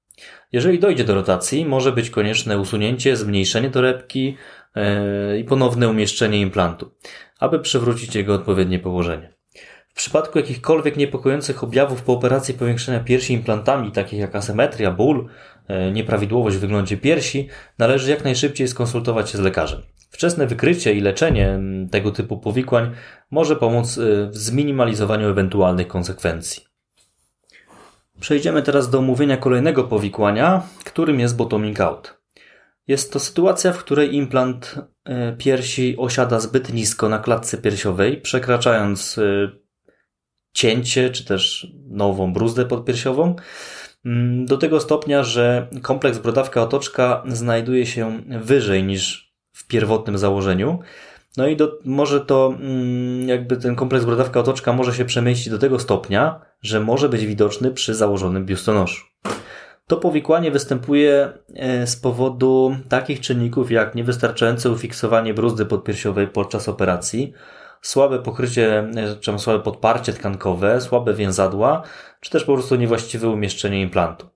Jeżeli 0.52 0.78
dojdzie 0.78 1.04
do 1.04 1.14
rotacji, 1.14 1.64
może 1.64 1.92
być 1.92 2.10
konieczne 2.10 2.58
usunięcie, 2.58 3.16
zmniejszenie 3.16 3.70
torebki 3.70 4.36
yy, 4.76 5.38
i 5.38 5.44
ponowne 5.44 5.88
umieszczenie 5.88 6.40
implantu, 6.40 6.90
aby 7.38 7.60
przywrócić 7.60 8.14
jego 8.14 8.34
odpowiednie 8.34 8.78
położenie. 8.78 9.32
W 9.88 9.94
przypadku 9.94 10.38
jakichkolwiek 10.38 10.96
niepokojących 10.96 11.64
objawów 11.64 12.02
po 12.02 12.12
operacji 12.12 12.54
powiększenia 12.54 13.00
piersi 13.00 13.32
implantami, 13.32 13.92
takich 13.92 14.18
jak 14.18 14.34
asymetria, 14.36 14.90
ból, 14.90 15.28
yy, 15.68 15.92
nieprawidłowość 15.92 16.56
w 16.56 16.60
wyglądzie 16.60 16.96
piersi, 16.96 17.48
należy 17.78 18.10
jak 18.10 18.24
najszybciej 18.24 18.68
skonsultować 18.68 19.30
się 19.30 19.38
z 19.38 19.40
lekarzem. 19.40 19.82
Wczesne 20.10 20.46
wykrycie 20.46 20.94
i 20.94 21.00
leczenie 21.00 21.60
tego 21.90 22.10
typu 22.10 22.38
powikłań 22.38 22.90
może 23.32 23.56
pomóc 23.56 23.98
y, 23.98 24.28
w 24.30 24.36
zminimalizowaniu 24.36 25.28
ewentualnych 25.28 25.88
konsekwencji. 25.88 26.64
Przejdziemy 28.20 28.62
teraz 28.62 28.90
do 28.90 28.98
omówienia 28.98 29.36
kolejnego 29.36 29.84
powikłania, 29.84 30.62
którym 30.84 31.20
jest 31.20 31.36
bottoming 31.36 31.80
out. 31.80 32.22
Jest 32.86 33.12
to 33.12 33.20
sytuacja, 33.20 33.72
w 33.72 33.78
której 33.78 34.14
implant 34.14 34.78
y, 35.08 35.36
piersi 35.38 35.96
osiada 35.98 36.40
zbyt 36.40 36.72
nisko 36.72 37.08
na 37.08 37.18
klatce 37.18 37.58
piersiowej, 37.58 38.20
przekraczając 38.20 39.18
y, 39.18 39.50
cięcie 40.52 41.10
czy 41.10 41.24
też 41.24 41.72
nową 41.88 42.32
bruzdę 42.32 42.64
podpiersiową 42.64 43.36
mm, 44.04 44.46
do 44.46 44.58
tego 44.58 44.80
stopnia, 44.80 45.22
że 45.22 45.68
kompleks 45.82 46.18
brodawka-otoczka 46.18 47.22
znajduje 47.26 47.86
się 47.86 48.22
wyżej 48.28 48.84
niż 48.84 49.32
w 49.52 49.66
pierwotnym 49.66 50.18
założeniu. 50.18 50.78
No 51.36 51.46
i 51.46 51.56
do, 51.56 51.78
może 51.84 52.20
to, 52.20 52.54
mm, 52.60 53.28
jakby 53.28 53.56
ten 53.56 53.76
kompleks 53.76 54.04
brodawka 54.04 54.40
otoczka 54.40 54.72
może 54.72 54.94
się 54.94 55.04
przemieścić 55.04 55.50
do 55.50 55.58
tego 55.58 55.78
stopnia, 55.78 56.40
że 56.62 56.80
może 56.80 57.08
być 57.08 57.26
widoczny 57.26 57.70
przy 57.70 57.94
założonym 57.94 58.46
biustonoszu. 58.46 59.06
To 59.86 59.96
powikłanie 59.96 60.50
występuje 60.50 61.32
e, 61.54 61.86
z 61.86 61.96
powodu 61.96 62.76
takich 62.88 63.20
czynników 63.20 63.70
jak 63.70 63.94
niewystarczające 63.94 64.70
ufiksowanie 64.70 65.34
bruzdy 65.34 65.66
podpiersiowej 65.66 66.28
podczas 66.28 66.68
operacji, 66.68 67.32
słabe 67.82 68.18
pokrycie, 68.18 68.78
e, 68.78 69.16
czy 69.20 69.38
słabe 69.38 69.60
podparcie 69.60 70.12
tkankowe, 70.12 70.80
słabe 70.80 71.14
więzadła, 71.14 71.82
czy 72.20 72.30
też 72.30 72.44
po 72.44 72.54
prostu 72.54 72.76
niewłaściwe 72.76 73.28
umieszczenie 73.28 73.80
implantu. 73.80 74.26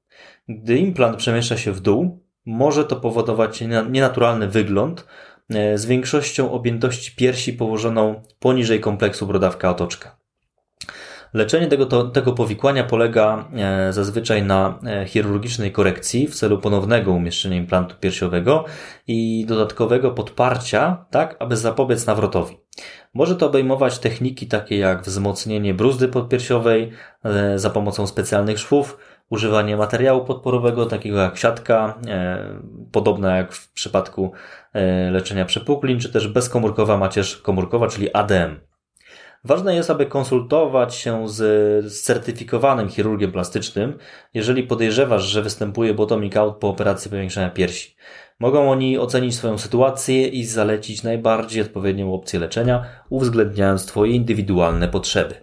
Gdy 0.49 0.79
implant 0.79 1.17
przemieszcza 1.17 1.57
się 1.57 1.73
w 1.73 1.81
dół, 1.81 2.27
może 2.47 2.85
to 2.85 2.97
powodować 2.97 3.61
nienaturalny 3.91 4.49
wygląd 4.49 5.07
z 5.75 5.87
większością 5.87 6.53
objętości 6.53 7.13
piersi 7.17 7.53
położoną 7.53 8.23
poniżej 8.39 8.81
kompleksu 8.81 9.27
brodawka-otoczka. 9.27 10.17
Leczenie 11.35 11.67
tego, 11.67 11.87
to, 11.87 12.05
tego 12.05 12.33
powikłania 12.33 12.85
polega 12.85 13.49
e, 13.55 13.93
zazwyczaj 13.93 14.43
na 14.43 14.79
e, 14.87 15.07
chirurgicznej 15.07 15.73
korekcji 15.73 16.29
w 16.29 16.35
celu 16.35 16.59
ponownego 16.59 17.13
umieszczenia 17.13 17.57
implantu 17.57 17.97
piersiowego 18.01 18.65
i 19.07 19.45
dodatkowego 19.49 20.11
podparcia, 20.11 21.05
tak 21.11 21.37
aby 21.39 21.57
zapobiec 21.57 22.07
nawrotowi. 22.07 22.57
Może 23.15 23.37
to 23.37 23.47
obejmować 23.47 23.99
techniki 23.99 24.47
takie 24.47 24.79
jak 24.79 25.03
wzmocnienie 25.03 25.75
bruzdy 25.75 26.09
podpiersiowej 26.09 26.91
za 27.57 27.71
pomocą 27.71 28.07
specjalnych 28.07 28.59
szwów, 28.59 28.99
używanie 29.31 29.77
materiału 29.77 30.25
podporowego, 30.25 30.87
takiego 30.87 31.19
jak 31.19 31.37
siatka, 31.37 31.99
e, 32.07 32.39
podobna 32.93 33.37
jak 33.37 33.53
w 33.53 33.73
przypadku 33.73 34.33
e, 34.33 34.66
leczenia 35.11 35.45
przepuklin, 35.45 36.01
czy 36.01 36.13
też 36.13 36.29
bezkomórkowa 36.29 36.97
macierz 36.97 37.37
komórkowa, 37.37 37.89
czyli 37.89 38.13
ADM. 38.13 38.61
Ważne 39.45 39.75
jest, 39.75 39.91
aby 39.91 40.07
konsultować 40.07 40.95
się 40.95 41.29
z, 41.29 41.37
z 41.93 42.03
certyfikowanym 42.03 42.89
chirurgiem 42.89 43.33
plastycznym, 43.33 43.99
jeżeli 44.35 44.63
podejrzewasz, 44.63 45.25
że 45.25 45.43
występuje 45.43 45.95
bottoming 45.95 46.37
out 46.37 46.57
po 46.57 46.69
operacji 46.69 47.11
powiększenia 47.11 47.51
piersi. 47.51 47.97
Mogą 48.41 48.71
oni 48.71 48.99
ocenić 48.99 49.35
swoją 49.35 49.59
sytuację 49.59 50.29
i 50.29 50.45
zalecić 50.45 51.03
najbardziej 51.03 51.63
odpowiednią 51.63 52.15
opcję 52.15 52.41
leczenia, 52.41 52.85
uwzględniając 53.11 53.87
Twoje 53.87 54.13
indywidualne 54.13 54.89
potrzeby. 54.89 55.35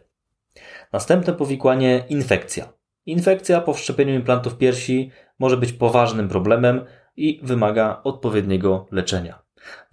Następne 0.94 1.34
powikłanie 1.34 2.06
infekcja. 2.10 2.74
Infekcja 3.06 3.62
po 3.62 3.74
wszczepieniu 3.74 4.14
implantów 4.14 4.58
piersi 4.58 5.12
może 5.40 5.58
być 5.58 5.74
poważnym 5.74 6.30
problemem 6.30 6.86
i 7.18 7.40
wymaga 7.44 8.02
odpowiedniego 8.04 8.88
leczenia. 8.92 9.40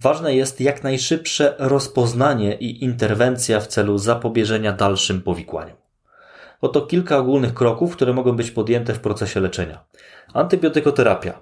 Ważne 0.01 0.35
jest 0.35 0.61
jak 0.61 0.83
najszybsze 0.83 1.55
rozpoznanie 1.59 2.55
i 2.55 2.85
interwencja 2.85 3.61
w 3.61 3.67
celu 3.67 3.99
zapobieżenia 3.99 4.73
dalszym 4.73 5.23
powikłaniom. 5.23 5.77
Oto 6.61 6.81
kilka 6.81 7.19
ogólnych 7.19 7.55
kroków, 7.55 7.97
które 7.97 8.13
mogą 8.13 8.37
być 8.37 8.51
podjęte 8.51 8.95
w 8.95 9.01
procesie 9.01 9.41
leczenia. 9.41 9.85
Antybiotykoterapia. 10.35 11.41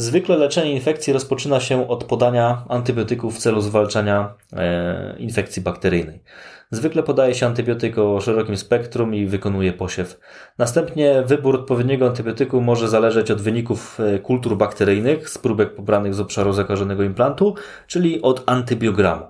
Zwykle 0.00 0.36
leczenie 0.36 0.72
infekcji 0.72 1.12
rozpoczyna 1.12 1.60
się 1.60 1.88
od 1.88 2.04
podania 2.04 2.64
antybiotyków 2.68 3.36
w 3.36 3.38
celu 3.38 3.60
zwalczania 3.60 4.34
e, 4.52 5.16
infekcji 5.18 5.62
bakteryjnej. 5.62 6.22
Zwykle 6.70 7.02
podaje 7.02 7.34
się 7.34 7.46
antybiotyk 7.46 7.98
o 7.98 8.20
szerokim 8.20 8.56
spektrum 8.56 9.14
i 9.14 9.26
wykonuje 9.26 9.72
posiew. 9.72 10.20
Następnie 10.58 11.22
wybór 11.22 11.56
odpowiedniego 11.56 12.06
antybiotyku 12.06 12.60
może 12.60 12.88
zależeć 12.88 13.30
od 13.30 13.40
wyników 13.40 14.00
e, 14.00 14.18
kultur 14.18 14.56
bakteryjnych 14.56 15.28
z 15.28 15.38
próbek 15.38 15.74
pobranych 15.74 16.14
z 16.14 16.20
obszaru 16.20 16.52
zakażonego 16.52 17.02
implantu, 17.02 17.54
czyli 17.86 18.22
od 18.22 18.42
antybiogramu. 18.46 19.26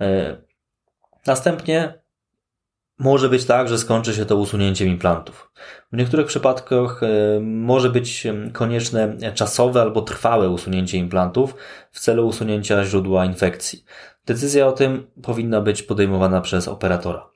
E, 0.00 0.36
następnie 1.26 2.05
może 2.98 3.28
być 3.28 3.44
tak, 3.44 3.68
że 3.68 3.78
skończy 3.78 4.14
się 4.14 4.26
to 4.26 4.36
usunięciem 4.36 4.88
implantów. 4.88 5.52
W 5.92 5.96
niektórych 5.96 6.26
przypadkach 6.26 7.02
e, 7.02 7.40
może 7.40 7.90
być 7.90 8.26
konieczne 8.52 9.16
czasowe 9.34 9.82
albo 9.82 10.02
trwałe 10.02 10.48
usunięcie 10.48 10.98
implantów 10.98 11.54
w 11.90 12.00
celu 12.00 12.26
usunięcia 12.26 12.84
źródła 12.84 13.24
infekcji. 13.24 13.84
Decyzja 14.26 14.66
o 14.66 14.72
tym 14.72 15.06
powinna 15.22 15.60
być 15.60 15.82
podejmowana 15.82 16.40
przez 16.40 16.68
operatora. 16.68 17.30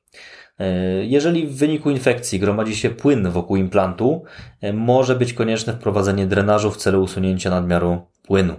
E, 0.59 0.75
jeżeli 1.05 1.47
w 1.47 1.57
wyniku 1.57 1.91
infekcji 1.91 2.41
gromadzi 2.41 2.77
się 2.77 2.91
płyn 2.91 3.31
wokół 3.31 3.57
implantu, 3.57 4.25
e, 4.61 4.73
może 4.73 5.17
być 5.17 5.33
konieczne 5.33 5.73
wprowadzenie 5.73 6.27
drenażu 6.27 6.71
w 6.71 6.77
celu 6.77 7.03
usunięcia 7.03 7.51
nadmiaru 7.51 8.07
płynu. 8.23 8.55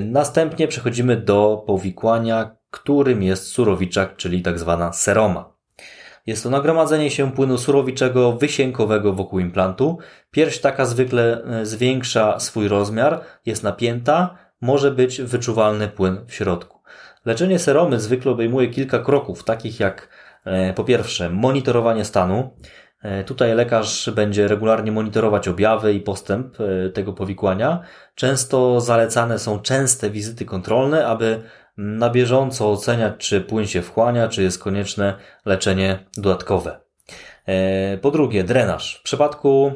Następnie 0.00 0.68
przechodzimy 0.68 1.16
do 1.16 1.64
powikłania, 1.66 2.56
którym 2.70 3.22
jest 3.22 3.46
surowiczak, 3.46 4.16
czyli 4.16 4.42
tak 4.42 4.58
zwana 4.58 4.92
seroma. 4.92 5.59
Jest 6.26 6.42
to 6.42 6.50
nagromadzenie 6.50 7.10
się 7.10 7.32
płynu 7.32 7.58
surowiczego 7.58 8.32
wysiękowego 8.32 9.12
wokół 9.12 9.38
implantu. 9.38 9.98
Pierś 10.30 10.58
taka 10.58 10.84
zwykle 10.84 11.42
e, 11.44 11.66
zwiększa 11.66 12.40
swój 12.40 12.68
rozmiar, 12.68 13.20
jest 13.46 13.62
napięta, 13.62 14.38
może 14.60 14.90
być 14.90 15.22
wyczuwalny 15.22 15.88
płyn 15.88 16.18
w 16.26 16.34
środku. 16.34 16.80
Leczenie 17.24 17.58
seromy 17.58 18.00
zwykle 18.00 18.32
obejmuje 18.32 18.68
kilka 18.68 18.98
kroków, 18.98 19.44
takich 19.44 19.80
jak 19.80 20.08
e, 20.44 20.72
po 20.72 20.84
pierwsze 20.84 21.30
monitorowanie 21.30 22.04
stanu, 22.04 22.50
Tutaj 23.26 23.54
lekarz 23.54 24.10
będzie 24.10 24.48
regularnie 24.48 24.92
monitorować 24.92 25.48
objawy 25.48 25.94
i 25.94 26.00
postęp 26.00 26.56
tego 26.94 27.12
powikłania. 27.12 27.80
Często 28.14 28.80
zalecane 28.80 29.38
są 29.38 29.58
częste 29.58 30.10
wizyty 30.10 30.44
kontrolne, 30.44 31.06
aby 31.06 31.42
na 31.80 32.10
bieżąco 32.10 32.72
oceniać, 32.72 33.14
czy 33.18 33.40
płyn 33.40 33.66
się 33.66 33.82
wchłania, 33.82 34.28
czy 34.28 34.42
jest 34.42 34.62
konieczne 34.62 35.14
leczenie 35.44 35.98
dodatkowe. 36.16 36.80
Po 38.00 38.10
drugie, 38.10 38.44
drenaż. 38.44 38.96
W 38.96 39.02
przypadku 39.02 39.72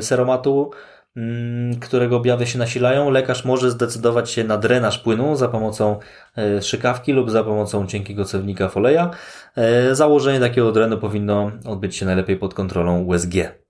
seromatu 0.00 0.70
Mm, 1.16 1.80
którego 1.80 2.16
objawy 2.16 2.46
się 2.46 2.58
nasilają, 2.58 3.10
lekarz 3.10 3.44
może 3.44 3.70
zdecydować 3.70 4.30
się 4.30 4.44
na 4.44 4.58
drenaż 4.58 4.98
płynu 4.98 5.36
za 5.36 5.48
pomocą 5.48 5.98
e, 6.38 6.62
szykawki 6.62 7.12
lub 7.12 7.30
za 7.30 7.44
pomocą 7.44 7.86
cienkiego 7.86 8.24
cewnika 8.24 8.68
foleja. 8.68 9.10
E, 9.56 9.94
założenie 9.94 10.40
takiego 10.40 10.72
drenu 10.72 10.98
powinno 10.98 11.50
odbyć 11.64 11.96
się 11.96 12.06
najlepiej 12.06 12.36
pod 12.36 12.54
kontrolą 12.54 13.02
USG. 13.02 13.63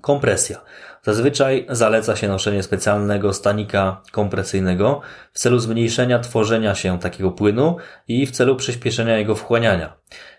Kompresja. 0.00 0.60
Zazwyczaj 1.02 1.66
zaleca 1.68 2.16
się 2.16 2.28
noszenie 2.28 2.62
specjalnego 2.62 3.32
stanika 3.32 4.02
kompresyjnego 4.12 5.00
w 5.32 5.38
celu 5.38 5.58
zmniejszenia 5.58 6.18
tworzenia 6.18 6.74
się 6.74 6.98
takiego 6.98 7.30
płynu 7.30 7.76
i 8.08 8.26
w 8.26 8.30
celu 8.30 8.56
przyspieszenia 8.56 9.18
jego 9.18 9.34
wchłaniania. 9.34 9.92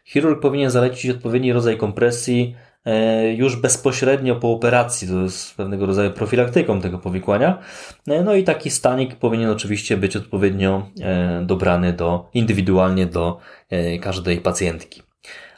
Chirurg 0.05 0.41
powinien 0.41 0.71
zalecić 0.71 1.11
odpowiedni 1.11 1.53
rodzaj 1.53 1.77
kompresji 1.77 2.55
E, 2.85 3.33
już 3.33 3.55
bezpośrednio 3.55 4.35
po 4.35 4.51
operacji, 4.51 5.07
to 5.07 5.21
jest 5.21 5.55
pewnego 5.55 5.85
rodzaju 5.85 6.11
profilaktyką 6.11 6.81
tego 6.81 6.97
powikłania. 6.99 7.57
E, 8.07 8.23
no 8.23 8.35
i 8.35 8.43
taki 8.43 8.69
stanik 8.69 9.15
powinien 9.15 9.49
oczywiście 9.49 9.97
być 9.97 10.15
odpowiednio 10.15 10.87
e, 11.01 11.41
dobrany 11.45 11.93
do, 11.93 12.29
indywidualnie 12.33 13.05
do 13.05 13.39
każdej 14.01 14.37
pacjentki. 14.37 15.01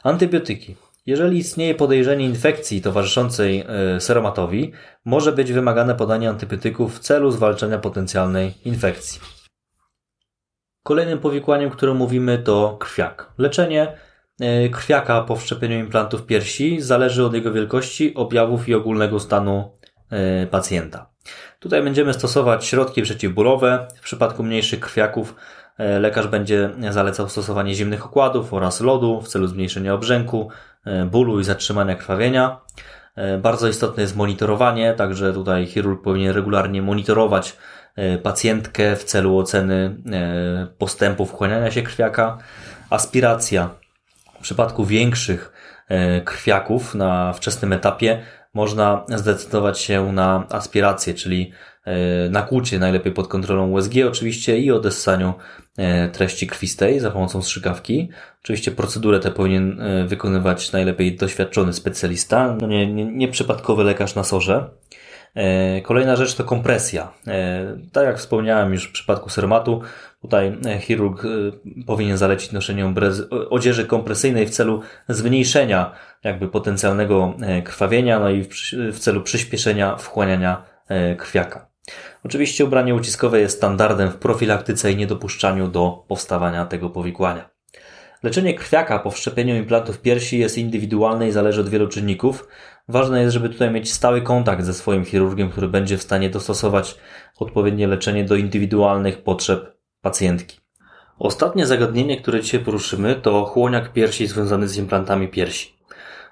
Antybiotyki. 0.02 0.76
Jeżeli 1.06 1.38
istnieje 1.38 1.74
podejrzenie 1.74 2.24
infekcji 2.24 2.82
towarzyszącej 2.82 3.64
seromatowi, 3.98 4.72
może 5.04 5.32
być 5.32 5.52
wymagane 5.52 5.94
podanie 5.94 6.28
antybiotyków 6.28 6.96
w 6.96 6.98
celu 6.98 7.30
zwalczania 7.30 7.78
potencjalnej 7.78 8.54
infekcji. 8.64 9.20
Kolejnym 10.82 11.18
powikłaniem, 11.18 11.70
które 11.70 11.94
mówimy, 11.94 12.38
to 12.38 12.76
krwiak. 12.80 13.32
Leczenie 13.38 13.96
E, 14.40 14.68
krwiaka 14.68 15.22
po 15.22 15.36
wszczepieniu 15.36 15.78
implantów 15.78 16.26
piersi 16.26 16.80
zależy 16.80 17.24
od 17.24 17.34
jego 17.34 17.52
wielkości, 17.52 18.14
objawów 18.14 18.68
i 18.68 18.74
ogólnego 18.74 19.20
stanu 19.20 19.72
e, 20.10 20.46
pacjenta. 20.46 21.10
Tutaj 21.58 21.82
będziemy 21.82 22.14
stosować 22.14 22.64
środki 22.64 23.02
przeciwbólowe. 23.02 23.88
W 23.96 24.00
przypadku 24.00 24.42
mniejszych 24.42 24.80
krwiaków 24.80 25.34
e, 25.78 25.98
lekarz 25.98 26.26
będzie 26.26 26.70
zalecał 26.90 27.28
stosowanie 27.28 27.74
zimnych 27.74 28.06
okładów 28.06 28.54
oraz 28.54 28.80
lodu 28.80 29.20
w 29.20 29.28
celu 29.28 29.46
zmniejszenia 29.46 29.94
obrzęku, 29.94 30.50
bólu 31.06 31.40
i 31.40 31.44
zatrzymania 31.44 31.94
krwawienia. 31.94 32.60
Bardzo 33.38 33.68
istotne 33.68 34.02
jest 34.02 34.16
monitorowanie, 34.16 34.94
także 34.94 35.32
tutaj 35.32 35.66
chirurg 35.66 36.02
powinien 36.02 36.34
regularnie 36.34 36.82
monitorować 36.82 37.56
pacjentkę 38.22 38.96
w 38.96 39.04
celu 39.04 39.38
oceny 39.38 39.96
postępu 40.78 41.26
wchłaniania 41.26 41.70
się 41.70 41.82
krwiaka. 41.82 42.38
Aspiracja 42.90 43.70
przypadku 44.44 44.84
większych 44.84 45.52
e, 45.88 46.20
krwiaków 46.20 46.94
na 46.94 47.32
wczesnym 47.32 47.72
etapie 47.72 48.22
można 48.54 49.04
zdecydować 49.08 49.80
się 49.80 50.12
na 50.12 50.46
aspirację, 50.50 51.14
czyli 51.14 51.52
e, 51.52 51.54
nakłucie 52.30 52.78
najlepiej 52.78 53.12
pod 53.12 53.28
kontrolą 53.28 53.70
USG 53.70 53.92
oczywiście 54.08 54.58
i 54.58 54.70
odessaniu 54.70 55.34
e, 55.76 56.08
treści 56.08 56.46
krwistej 56.46 57.00
za 57.00 57.10
pomocą 57.10 57.42
strzykawki. 57.42 58.08
Oczywiście 58.42 58.70
procedurę 58.70 59.20
tę 59.20 59.30
powinien 59.30 59.82
wykonywać 60.06 60.72
najlepiej 60.72 61.16
doświadczony 61.16 61.72
specjalista, 61.72 62.56
no 62.60 62.66
nie, 62.66 62.92
nie, 62.92 63.04
nie 63.04 63.28
przypadkowy 63.28 63.84
lekarz 63.84 64.14
na 64.14 64.24
sorze. 64.24 64.70
E, 65.34 65.80
kolejna 65.80 66.16
rzecz 66.16 66.34
to 66.34 66.44
kompresja. 66.44 67.12
E, 67.26 67.76
tak 67.92 68.04
jak 68.04 68.18
wspomniałem 68.18 68.72
już 68.72 68.88
w 68.88 68.92
przypadku 68.92 69.30
sermatu, 69.30 69.80
tutaj 70.22 70.58
e, 70.66 70.80
chirurg 70.80 71.22
powinien 71.86 72.16
zalecić 72.16 72.52
noszenie 72.52 72.94
odzieży 73.50 73.86
kompresyjnej 73.86 74.46
w 74.46 74.50
celu 74.50 74.82
zmniejszenia 75.08 75.92
jakby 76.24 76.48
potencjalnego 76.48 77.34
krwawienia, 77.64 78.20
no 78.20 78.30
i 78.30 78.44
w 78.92 78.98
celu 78.98 79.22
przyspieszenia 79.22 79.96
wchłaniania 79.96 80.62
krwiaka. 81.18 81.73
Oczywiście 82.24 82.64
ubranie 82.64 82.94
uciskowe 82.94 83.40
jest 83.40 83.56
standardem 83.56 84.10
w 84.10 84.16
profilaktyce 84.16 84.92
i 84.92 84.96
niedopuszczaniu 84.96 85.68
do 85.68 86.04
powstawania 86.08 86.66
tego 86.66 86.90
powikłania. 86.90 87.50
Leczenie 88.22 88.54
krwiaka 88.54 88.98
po 88.98 89.10
wszczepieniu 89.10 89.56
implantów 89.56 90.00
piersi 90.00 90.38
jest 90.38 90.58
indywidualne 90.58 91.28
i 91.28 91.32
zależy 91.32 91.60
od 91.60 91.68
wielu 91.68 91.88
czynników. 91.88 92.48
Ważne 92.88 93.20
jest, 93.20 93.34
żeby 93.34 93.48
tutaj 93.48 93.70
mieć 93.70 93.92
stały 93.92 94.22
kontakt 94.22 94.64
ze 94.64 94.74
swoim 94.74 95.04
chirurgiem, 95.04 95.50
który 95.50 95.68
będzie 95.68 95.98
w 95.98 96.02
stanie 96.02 96.30
dostosować 96.30 96.98
odpowiednie 97.38 97.86
leczenie 97.86 98.24
do 98.24 98.36
indywidualnych 98.36 99.22
potrzeb 99.22 99.76
pacjentki. 100.00 100.60
Ostatnie 101.18 101.66
zagadnienie, 101.66 102.20
które 102.20 102.40
dzisiaj 102.40 102.60
poruszymy, 102.60 103.14
to 103.14 103.44
chłoniak 103.44 103.92
piersi 103.92 104.26
związany 104.26 104.68
z 104.68 104.76
implantami 104.76 105.28
piersi. 105.28 105.74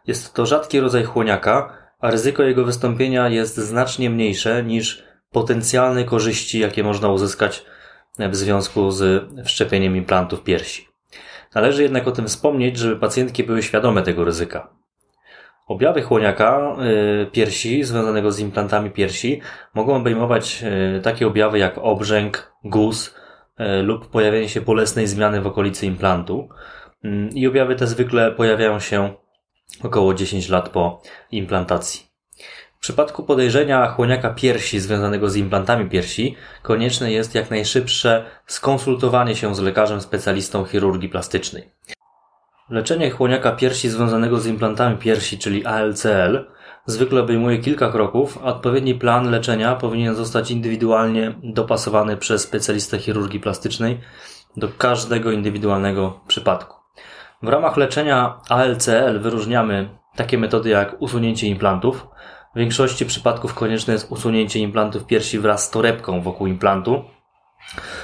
Jest 0.07 0.35
to 0.35 0.47
rzadki 0.47 0.81
rodzaj 0.81 1.05
chłoniaka, 1.05 1.77
a 2.01 2.11
ryzyko 2.11 2.43
jego 2.43 2.65
wystąpienia 2.65 3.29
jest 3.29 3.57
znacznie 3.57 4.11
mniejsze 4.11 4.63
niż 4.65 5.12
potencjalne 5.33 6.05
korzyści, 6.05 6.59
jakie 6.59 6.85
można 6.85 7.09
uzyskać 7.09 7.65
w 8.19 8.37
związku 8.37 8.91
z 8.91 9.25
wszczepieniem 9.45 9.97
implantów 9.97 10.43
piersi. 10.43 10.89
Należy 11.55 11.83
jednak 11.83 12.09
o 12.09 12.13
tym 12.13 12.27
wspomnieć, 12.27 12.77
żeby 12.77 12.97
pacjentki 12.97 13.45
były 13.45 13.63
świadome 13.63 14.03
tego 14.03 14.25
ryzyka. 14.25 14.69
Objawy 15.67 16.03
chłoniaka 16.03 16.77
y, 17.23 17.27
piersi 17.27 17.85
związanego 17.85 18.33
z 18.33 18.39
implantami 18.39 18.91
piersi 18.91 19.41
mogą 19.75 19.97
obejmować 19.97 20.65
takie 21.03 21.27
objawy 21.27 21.59
jak 21.59 21.79
obrzęk, 21.79 22.53
guz 22.65 23.15
lub 23.83 24.11
pojawienie 24.11 24.49
się 24.49 24.61
bolesnej 24.61 25.07
zmiany 25.07 25.41
w 25.41 25.47
okolicy 25.47 25.87
implantu. 25.87 26.49
Mm, 27.05 27.31
I 27.31 27.47
objawy 27.47 27.77
te 27.77 27.87
zwykle 27.87 28.33
pojawiają 28.33 28.81
się 28.81 29.15
około 29.83 30.15
10 30.15 30.49
lat 30.49 30.69
po 30.69 31.03
implantacji. 31.31 32.07
W 32.83 32.85
przypadku 32.85 33.23
podejrzenia 33.23 33.89
chłoniaka 33.89 34.31
piersi 34.31 34.81
związanego 34.81 35.31
z 35.31 35.37
implantami 35.37 35.91
piersi, 35.91 36.37
konieczne 36.63 37.13
jest 37.13 37.35
jak 37.35 37.51
najszybsze 37.51 38.25
skonsultowanie 38.47 39.37
się 39.37 39.55
z 39.55 39.61
lekarzem 39.61 40.01
specjalistą 40.01 40.65
chirurgii 40.65 41.09
plastycznej. 41.09 41.71
Leczenie 42.71 43.11
chłoniaka 43.11 43.53
piersi 43.53 43.89
związanego 43.89 44.41
z 44.41 44.47
implantami 44.47 44.97
piersi, 44.97 45.39
czyli 45.39 45.67
ALCL, 45.67 46.45
zwykle 46.87 47.21
obejmuje 47.21 47.59
kilka 47.59 47.91
kroków, 47.91 48.39
a 48.43 48.47
odpowiedni 48.47 48.95
plan 48.95 49.31
leczenia 49.31 49.77
powinien 49.77 50.15
zostać 50.15 50.51
indywidualnie 50.51 51.35
dopasowany 51.43 52.17
przez 52.17 52.43
specjalistę 52.43 52.99
chirurgii 52.99 53.41
plastycznej 53.41 54.01
do 54.57 54.69
każdego 54.69 55.31
indywidualnego 55.31 56.21
przypadku. 56.27 56.77
W 57.43 57.49
ramach 57.49 57.77
leczenia 57.77 58.41
ALCL 58.49 59.21
wyróżniamy 59.21 59.89
takie 60.17 60.39
metody 60.39 60.71
jak 60.71 61.03
usunięcie 61.03 61.47
implantów, 61.47 62.07
w 62.55 62.59
większości 62.59 63.07
przypadków 63.07 63.55
konieczne 63.55 63.93
jest 63.93 64.13
usunięcie 64.13 64.59
implantów 64.59 65.07
piersi 65.07 65.39
wraz 65.39 65.67
z 65.67 65.71
torebką 65.71 66.21
wokół 66.21 66.47
implantu 66.47 67.05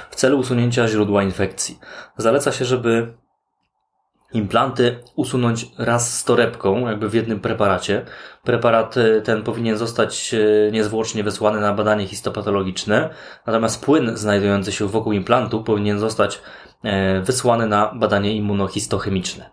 w 0.09 0.15
celu 0.15 0.39
usunięcia 0.39 0.87
źródła 0.87 1.23
infekcji. 1.23 1.79
Zaleca 2.17 2.51
się, 2.51 2.65
żeby 2.65 3.13
implanty 4.33 4.99
usunąć 5.15 5.65
raz 5.77 6.19
z 6.19 6.23
torebką, 6.23 6.87
jakby 6.87 7.09
w 7.09 7.13
jednym 7.13 7.39
preparacie. 7.39 8.05
Preparat 8.43 8.97
e, 8.97 9.21
ten 9.21 9.43
powinien 9.43 9.77
zostać 9.77 10.33
e, 10.33 10.71
niezwłocznie 10.71 11.23
wysłany 11.23 11.59
na 11.59 11.73
badanie 11.73 12.07
histopatologiczne, 12.07 13.09
natomiast 13.47 13.85
płyn 13.85 14.17
znajdujący 14.17 14.71
się 14.71 14.87
wokół 14.87 15.13
implantu 15.13 15.63
powinien 15.63 15.99
zostać 15.99 16.41
e, 16.83 17.21
wysłany 17.21 17.67
na 17.67 17.91
badanie 17.95 18.35
immunohistochemiczne. 18.35 19.49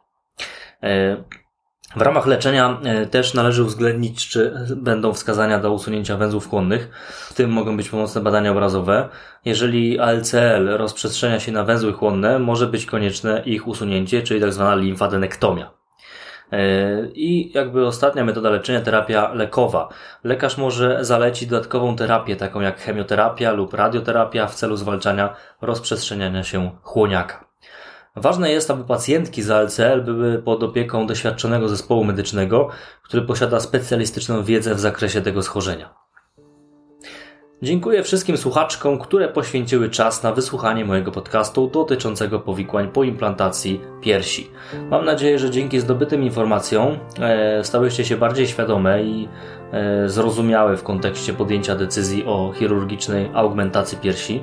W 1.97 2.01
ramach 2.01 2.27
leczenia 2.27 2.79
e, 2.85 3.07
też 3.07 3.35
należy 3.35 3.63
uwzględnić, 3.63 4.29
czy 4.29 4.55
będą 4.77 5.13
wskazania 5.13 5.59
do 5.59 5.73
usunięcia 5.73 6.17
węzłów 6.17 6.49
chłonnych. 6.49 6.91
W 7.09 7.35
tym 7.35 7.51
mogą 7.51 7.77
być 7.77 7.89
pomocne 7.89 8.21
badania 8.21 8.51
obrazowe. 8.51 9.09
Jeżeli 9.45 9.99
ALCL 9.99 10.69
rozprzestrzenia 10.69 11.41
się 11.41 11.53
na 11.53 11.65
węzły 11.65 11.93
chłonne, 11.93 12.39
może 12.39 12.67
być 12.67 12.87
konieczne 12.87 13.43
ich 13.47 13.69
usunięcie, 13.69 14.23
czyli 14.23 14.41
tak 14.41 14.53
zwana 14.53 14.75
limfadenektomia. 14.75 15.71
E, 16.53 16.59
I 17.15 17.53
jakby 17.55 17.87
ostatnia 17.87 18.25
metoda 18.25 18.51
leczenia, 18.51 18.81
terapia 18.81 19.35
lekowa. 19.35 19.89
Lekarz 20.25 20.59
może 20.59 21.05
zalecić 21.05 21.49
dodatkową 21.49 21.97
terapię, 21.97 22.37
taką 22.37 22.61
jak 22.61 22.81
chemioterapia 22.81 23.53
lub 23.53 23.75
radioterapia 23.75 24.47
w 24.47 24.55
celu 24.55 24.77
zwalczania 24.77 25.37
rozprzestrzeniania 25.61 26.43
się 26.43 26.71
chłoniaka. 26.83 27.46
Ważne 28.17 28.51
jest, 28.51 28.71
aby 28.71 28.85
pacjentki 28.85 29.43
z 29.43 29.51
ALCL 29.51 30.05
były 30.05 30.39
pod 30.39 30.63
opieką 30.63 31.07
doświadczonego 31.07 31.69
zespołu 31.69 32.05
medycznego, 32.05 32.69
który 33.03 33.23
posiada 33.23 33.61
specjalistyczną 33.61 34.45
wiedzę 34.45 34.75
w 34.75 34.81
zakresie 34.81 35.23
tego 35.23 35.43
schorzenia. 35.43 35.95
Dziękuję 37.63 38.03
wszystkim 38.03 38.37
słuchaczkom, 38.37 38.99
które 38.99 39.29
poświęciły 39.29 39.91
czas 39.91 40.23
na 40.23 40.33
wysłuchanie 40.33 40.85
mojego 40.85 41.13
podcastu 41.13 41.67
dotyczącego 41.69 42.41
powikłań 42.41 42.89
po 42.89 43.05
implantacji 43.05 43.81
piersi. 44.01 44.51
Mam 44.91 45.05
nadzieję, 45.05 45.39
że 45.39 45.51
dzięki 45.51 45.81
zdobytym 45.81 46.23
informacjom 46.23 46.99
e, 47.21 47.65
stałyście 47.65 48.05
się 48.05 48.17
bardziej 48.17 48.47
świadome 48.47 49.03
i 49.03 49.29
zrozumiałe 50.07 50.77
w 50.77 50.83
kontekście 50.83 51.33
podjęcia 51.33 51.77
decyzji 51.77 52.25
o 52.27 52.53
chirurgicznej 52.53 53.31
augmentacji 53.35 53.99
piersi. 53.99 54.43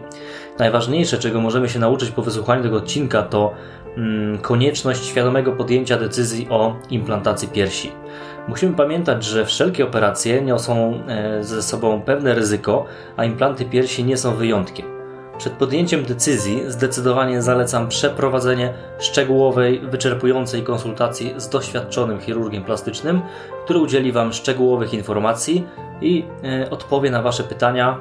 Najważniejsze, 0.59 1.17
czego 1.17 1.41
możemy 1.41 1.69
się 1.69 1.79
nauczyć 1.79 2.11
po 2.11 2.21
wysłuchaniu 2.21 2.63
tego 2.63 2.77
odcinka, 2.77 3.23
to 3.23 3.53
mm, 3.97 4.37
konieczność 4.37 5.05
świadomego 5.05 5.51
podjęcia 5.51 5.97
decyzji 5.97 6.47
o 6.49 6.75
implantacji 6.89 7.47
piersi. 7.47 7.91
Musimy 8.47 8.75
pamiętać, 8.75 9.23
że 9.23 9.45
wszelkie 9.45 9.83
operacje 9.83 10.41
niosą 10.41 10.99
e, 11.07 11.43
ze 11.43 11.61
sobą 11.61 12.01
pewne 12.01 12.33
ryzyko, 12.33 12.85
a 13.17 13.25
implanty 13.25 13.65
piersi 13.65 14.03
nie 14.03 14.17
są 14.17 14.35
wyjątkiem. 14.35 15.02
Przed 15.37 15.53
podjęciem 15.53 16.03
decyzji 16.03 16.63
zdecydowanie 16.67 17.41
zalecam 17.41 17.87
przeprowadzenie 17.87 18.73
szczegółowej, 18.99 19.79
wyczerpującej 19.79 20.63
konsultacji 20.63 21.33
z 21.37 21.49
doświadczonym 21.49 22.19
chirurgiem 22.19 22.63
plastycznym, 22.63 23.21
który 23.63 23.79
udzieli 23.79 24.11
Wam 24.11 24.33
szczegółowych 24.33 24.93
informacji 24.93 25.67
i 26.01 26.25
e, 26.43 26.69
odpowie 26.69 27.11
na 27.11 27.21
Wasze 27.21 27.43
pytania, 27.43 27.97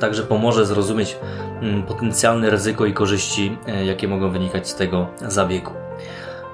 także 0.00 0.22
pomoże 0.22 0.66
zrozumieć 0.66 1.16
mm, 1.62 1.82
potencjalne 1.82 2.50
ryzyko 2.50 2.86
i 2.86 2.92
korzyści, 2.92 3.56
e, 3.66 3.84
jakie 3.84 4.08
mogą 4.08 4.30
wynikać 4.30 4.68
z 4.68 4.74
tego 4.74 5.06
zabiegu. 5.28 5.70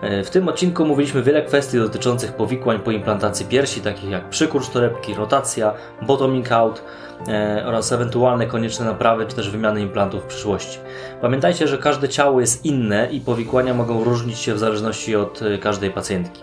E, 0.02 0.24
w 0.24 0.30
tym 0.30 0.48
odcinku 0.48 0.84
mówiliśmy 0.84 1.22
wiele 1.22 1.42
kwestii 1.42 1.78
dotyczących 1.78 2.32
powikłań 2.32 2.78
po 2.78 2.90
implantacji 2.90 3.46
piersi, 3.46 3.80
takich 3.80 4.10
jak 4.10 4.28
przykurcz 4.28 4.68
torebki, 4.68 5.14
rotacja, 5.14 5.74
bottoming 6.02 6.52
out 6.52 6.82
e, 7.28 7.64
oraz 7.66 7.92
ewentualne 7.92 8.46
konieczne 8.46 8.86
naprawy 8.86 9.26
czy 9.26 9.36
też 9.36 9.50
wymiany 9.50 9.80
implantów 9.80 10.22
w 10.22 10.26
przyszłości. 10.26 10.78
Pamiętajcie, 11.20 11.68
że 11.68 11.78
każde 11.78 12.08
ciało 12.08 12.40
jest 12.40 12.64
inne 12.64 13.08
i 13.10 13.20
powikłania 13.20 13.74
mogą 13.74 14.04
różnić 14.04 14.38
się 14.38 14.54
w 14.54 14.58
zależności 14.58 15.16
od 15.16 15.42
e, 15.42 15.58
każdej 15.58 15.90
pacjentki. 15.90 16.42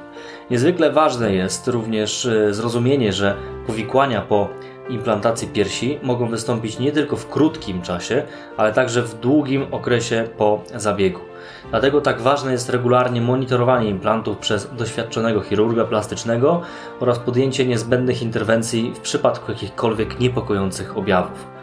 Niezwykle 0.51 0.91
ważne 0.91 1.33
jest 1.33 1.67
również 1.67 2.27
zrozumienie, 2.51 3.13
że 3.13 3.35
powikłania 3.67 4.21
po 4.21 4.49
implantacji 4.89 5.47
piersi 5.47 5.99
mogą 6.03 6.27
wystąpić 6.27 6.79
nie 6.79 6.91
tylko 6.91 7.15
w 7.15 7.29
krótkim 7.29 7.81
czasie, 7.81 8.23
ale 8.57 8.73
także 8.73 9.01
w 9.01 9.19
długim 9.19 9.65
okresie 9.71 10.27
po 10.37 10.63
zabiegu. 10.75 11.32
Dlatego 11.69 12.01
tak 12.01 12.21
ważne 12.21 12.51
jest 12.51 12.69
regularnie 12.69 13.21
monitorowanie 13.21 13.89
implantów 13.89 14.37
przez 14.37 14.75
doświadczonego 14.75 15.41
chirurga 15.41 15.85
plastycznego 15.85 16.61
oraz 16.99 17.19
podjęcie 17.19 17.65
niezbędnych 17.65 18.21
interwencji 18.21 18.93
w 18.95 18.99
przypadku 18.99 19.51
jakichkolwiek 19.51 20.19
niepokojących 20.19 20.97
objawów. 20.97 21.53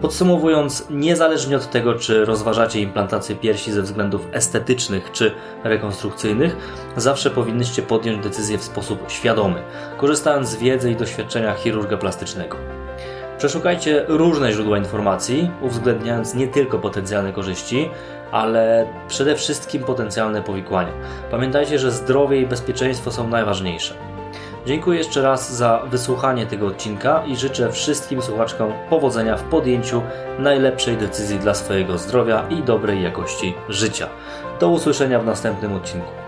Podsumowując, 0.00 0.86
niezależnie 0.90 1.56
od 1.56 1.70
tego, 1.70 1.94
czy 1.94 2.24
rozważacie 2.24 2.80
implantację 2.80 3.36
piersi 3.36 3.72
ze 3.72 3.82
względów 3.82 4.28
estetycznych 4.32 5.12
czy 5.12 5.32
rekonstrukcyjnych, 5.64 6.56
zawsze 6.96 7.30
powinnyście 7.30 7.82
podjąć 7.82 8.22
decyzję 8.22 8.58
w 8.58 8.64
sposób 8.64 8.98
świadomy, 9.08 9.62
korzystając 9.96 10.48
z 10.48 10.56
wiedzy 10.56 10.90
i 10.90 10.96
doświadczenia 10.96 11.54
chirurga 11.54 11.96
plastycznego. 11.96 12.75
Przeszukajcie 13.38 14.04
różne 14.08 14.52
źródła 14.52 14.78
informacji, 14.78 15.50
uwzględniając 15.60 16.34
nie 16.34 16.48
tylko 16.48 16.78
potencjalne 16.78 17.32
korzyści, 17.32 17.90
ale 18.32 18.86
przede 19.08 19.36
wszystkim 19.36 19.82
potencjalne 19.82 20.42
powikłania. 20.42 20.92
Pamiętajcie, 21.30 21.78
że 21.78 21.90
zdrowie 21.90 22.40
i 22.40 22.46
bezpieczeństwo 22.46 23.12
są 23.12 23.28
najważniejsze. 23.28 23.94
Dziękuję 24.66 24.98
jeszcze 24.98 25.22
raz 25.22 25.52
za 25.52 25.82
wysłuchanie 25.90 26.46
tego 26.46 26.66
odcinka 26.66 27.22
i 27.26 27.36
życzę 27.36 27.72
wszystkim 27.72 28.22
słuchaczkom 28.22 28.72
powodzenia 28.90 29.36
w 29.36 29.42
podjęciu 29.42 30.02
najlepszej 30.38 30.96
decyzji 30.96 31.38
dla 31.38 31.54
swojego 31.54 31.98
zdrowia 31.98 32.48
i 32.48 32.62
dobrej 32.62 33.02
jakości 33.02 33.54
życia. 33.68 34.08
Do 34.60 34.68
usłyszenia 34.68 35.20
w 35.20 35.26
następnym 35.26 35.72
odcinku. 35.72 36.25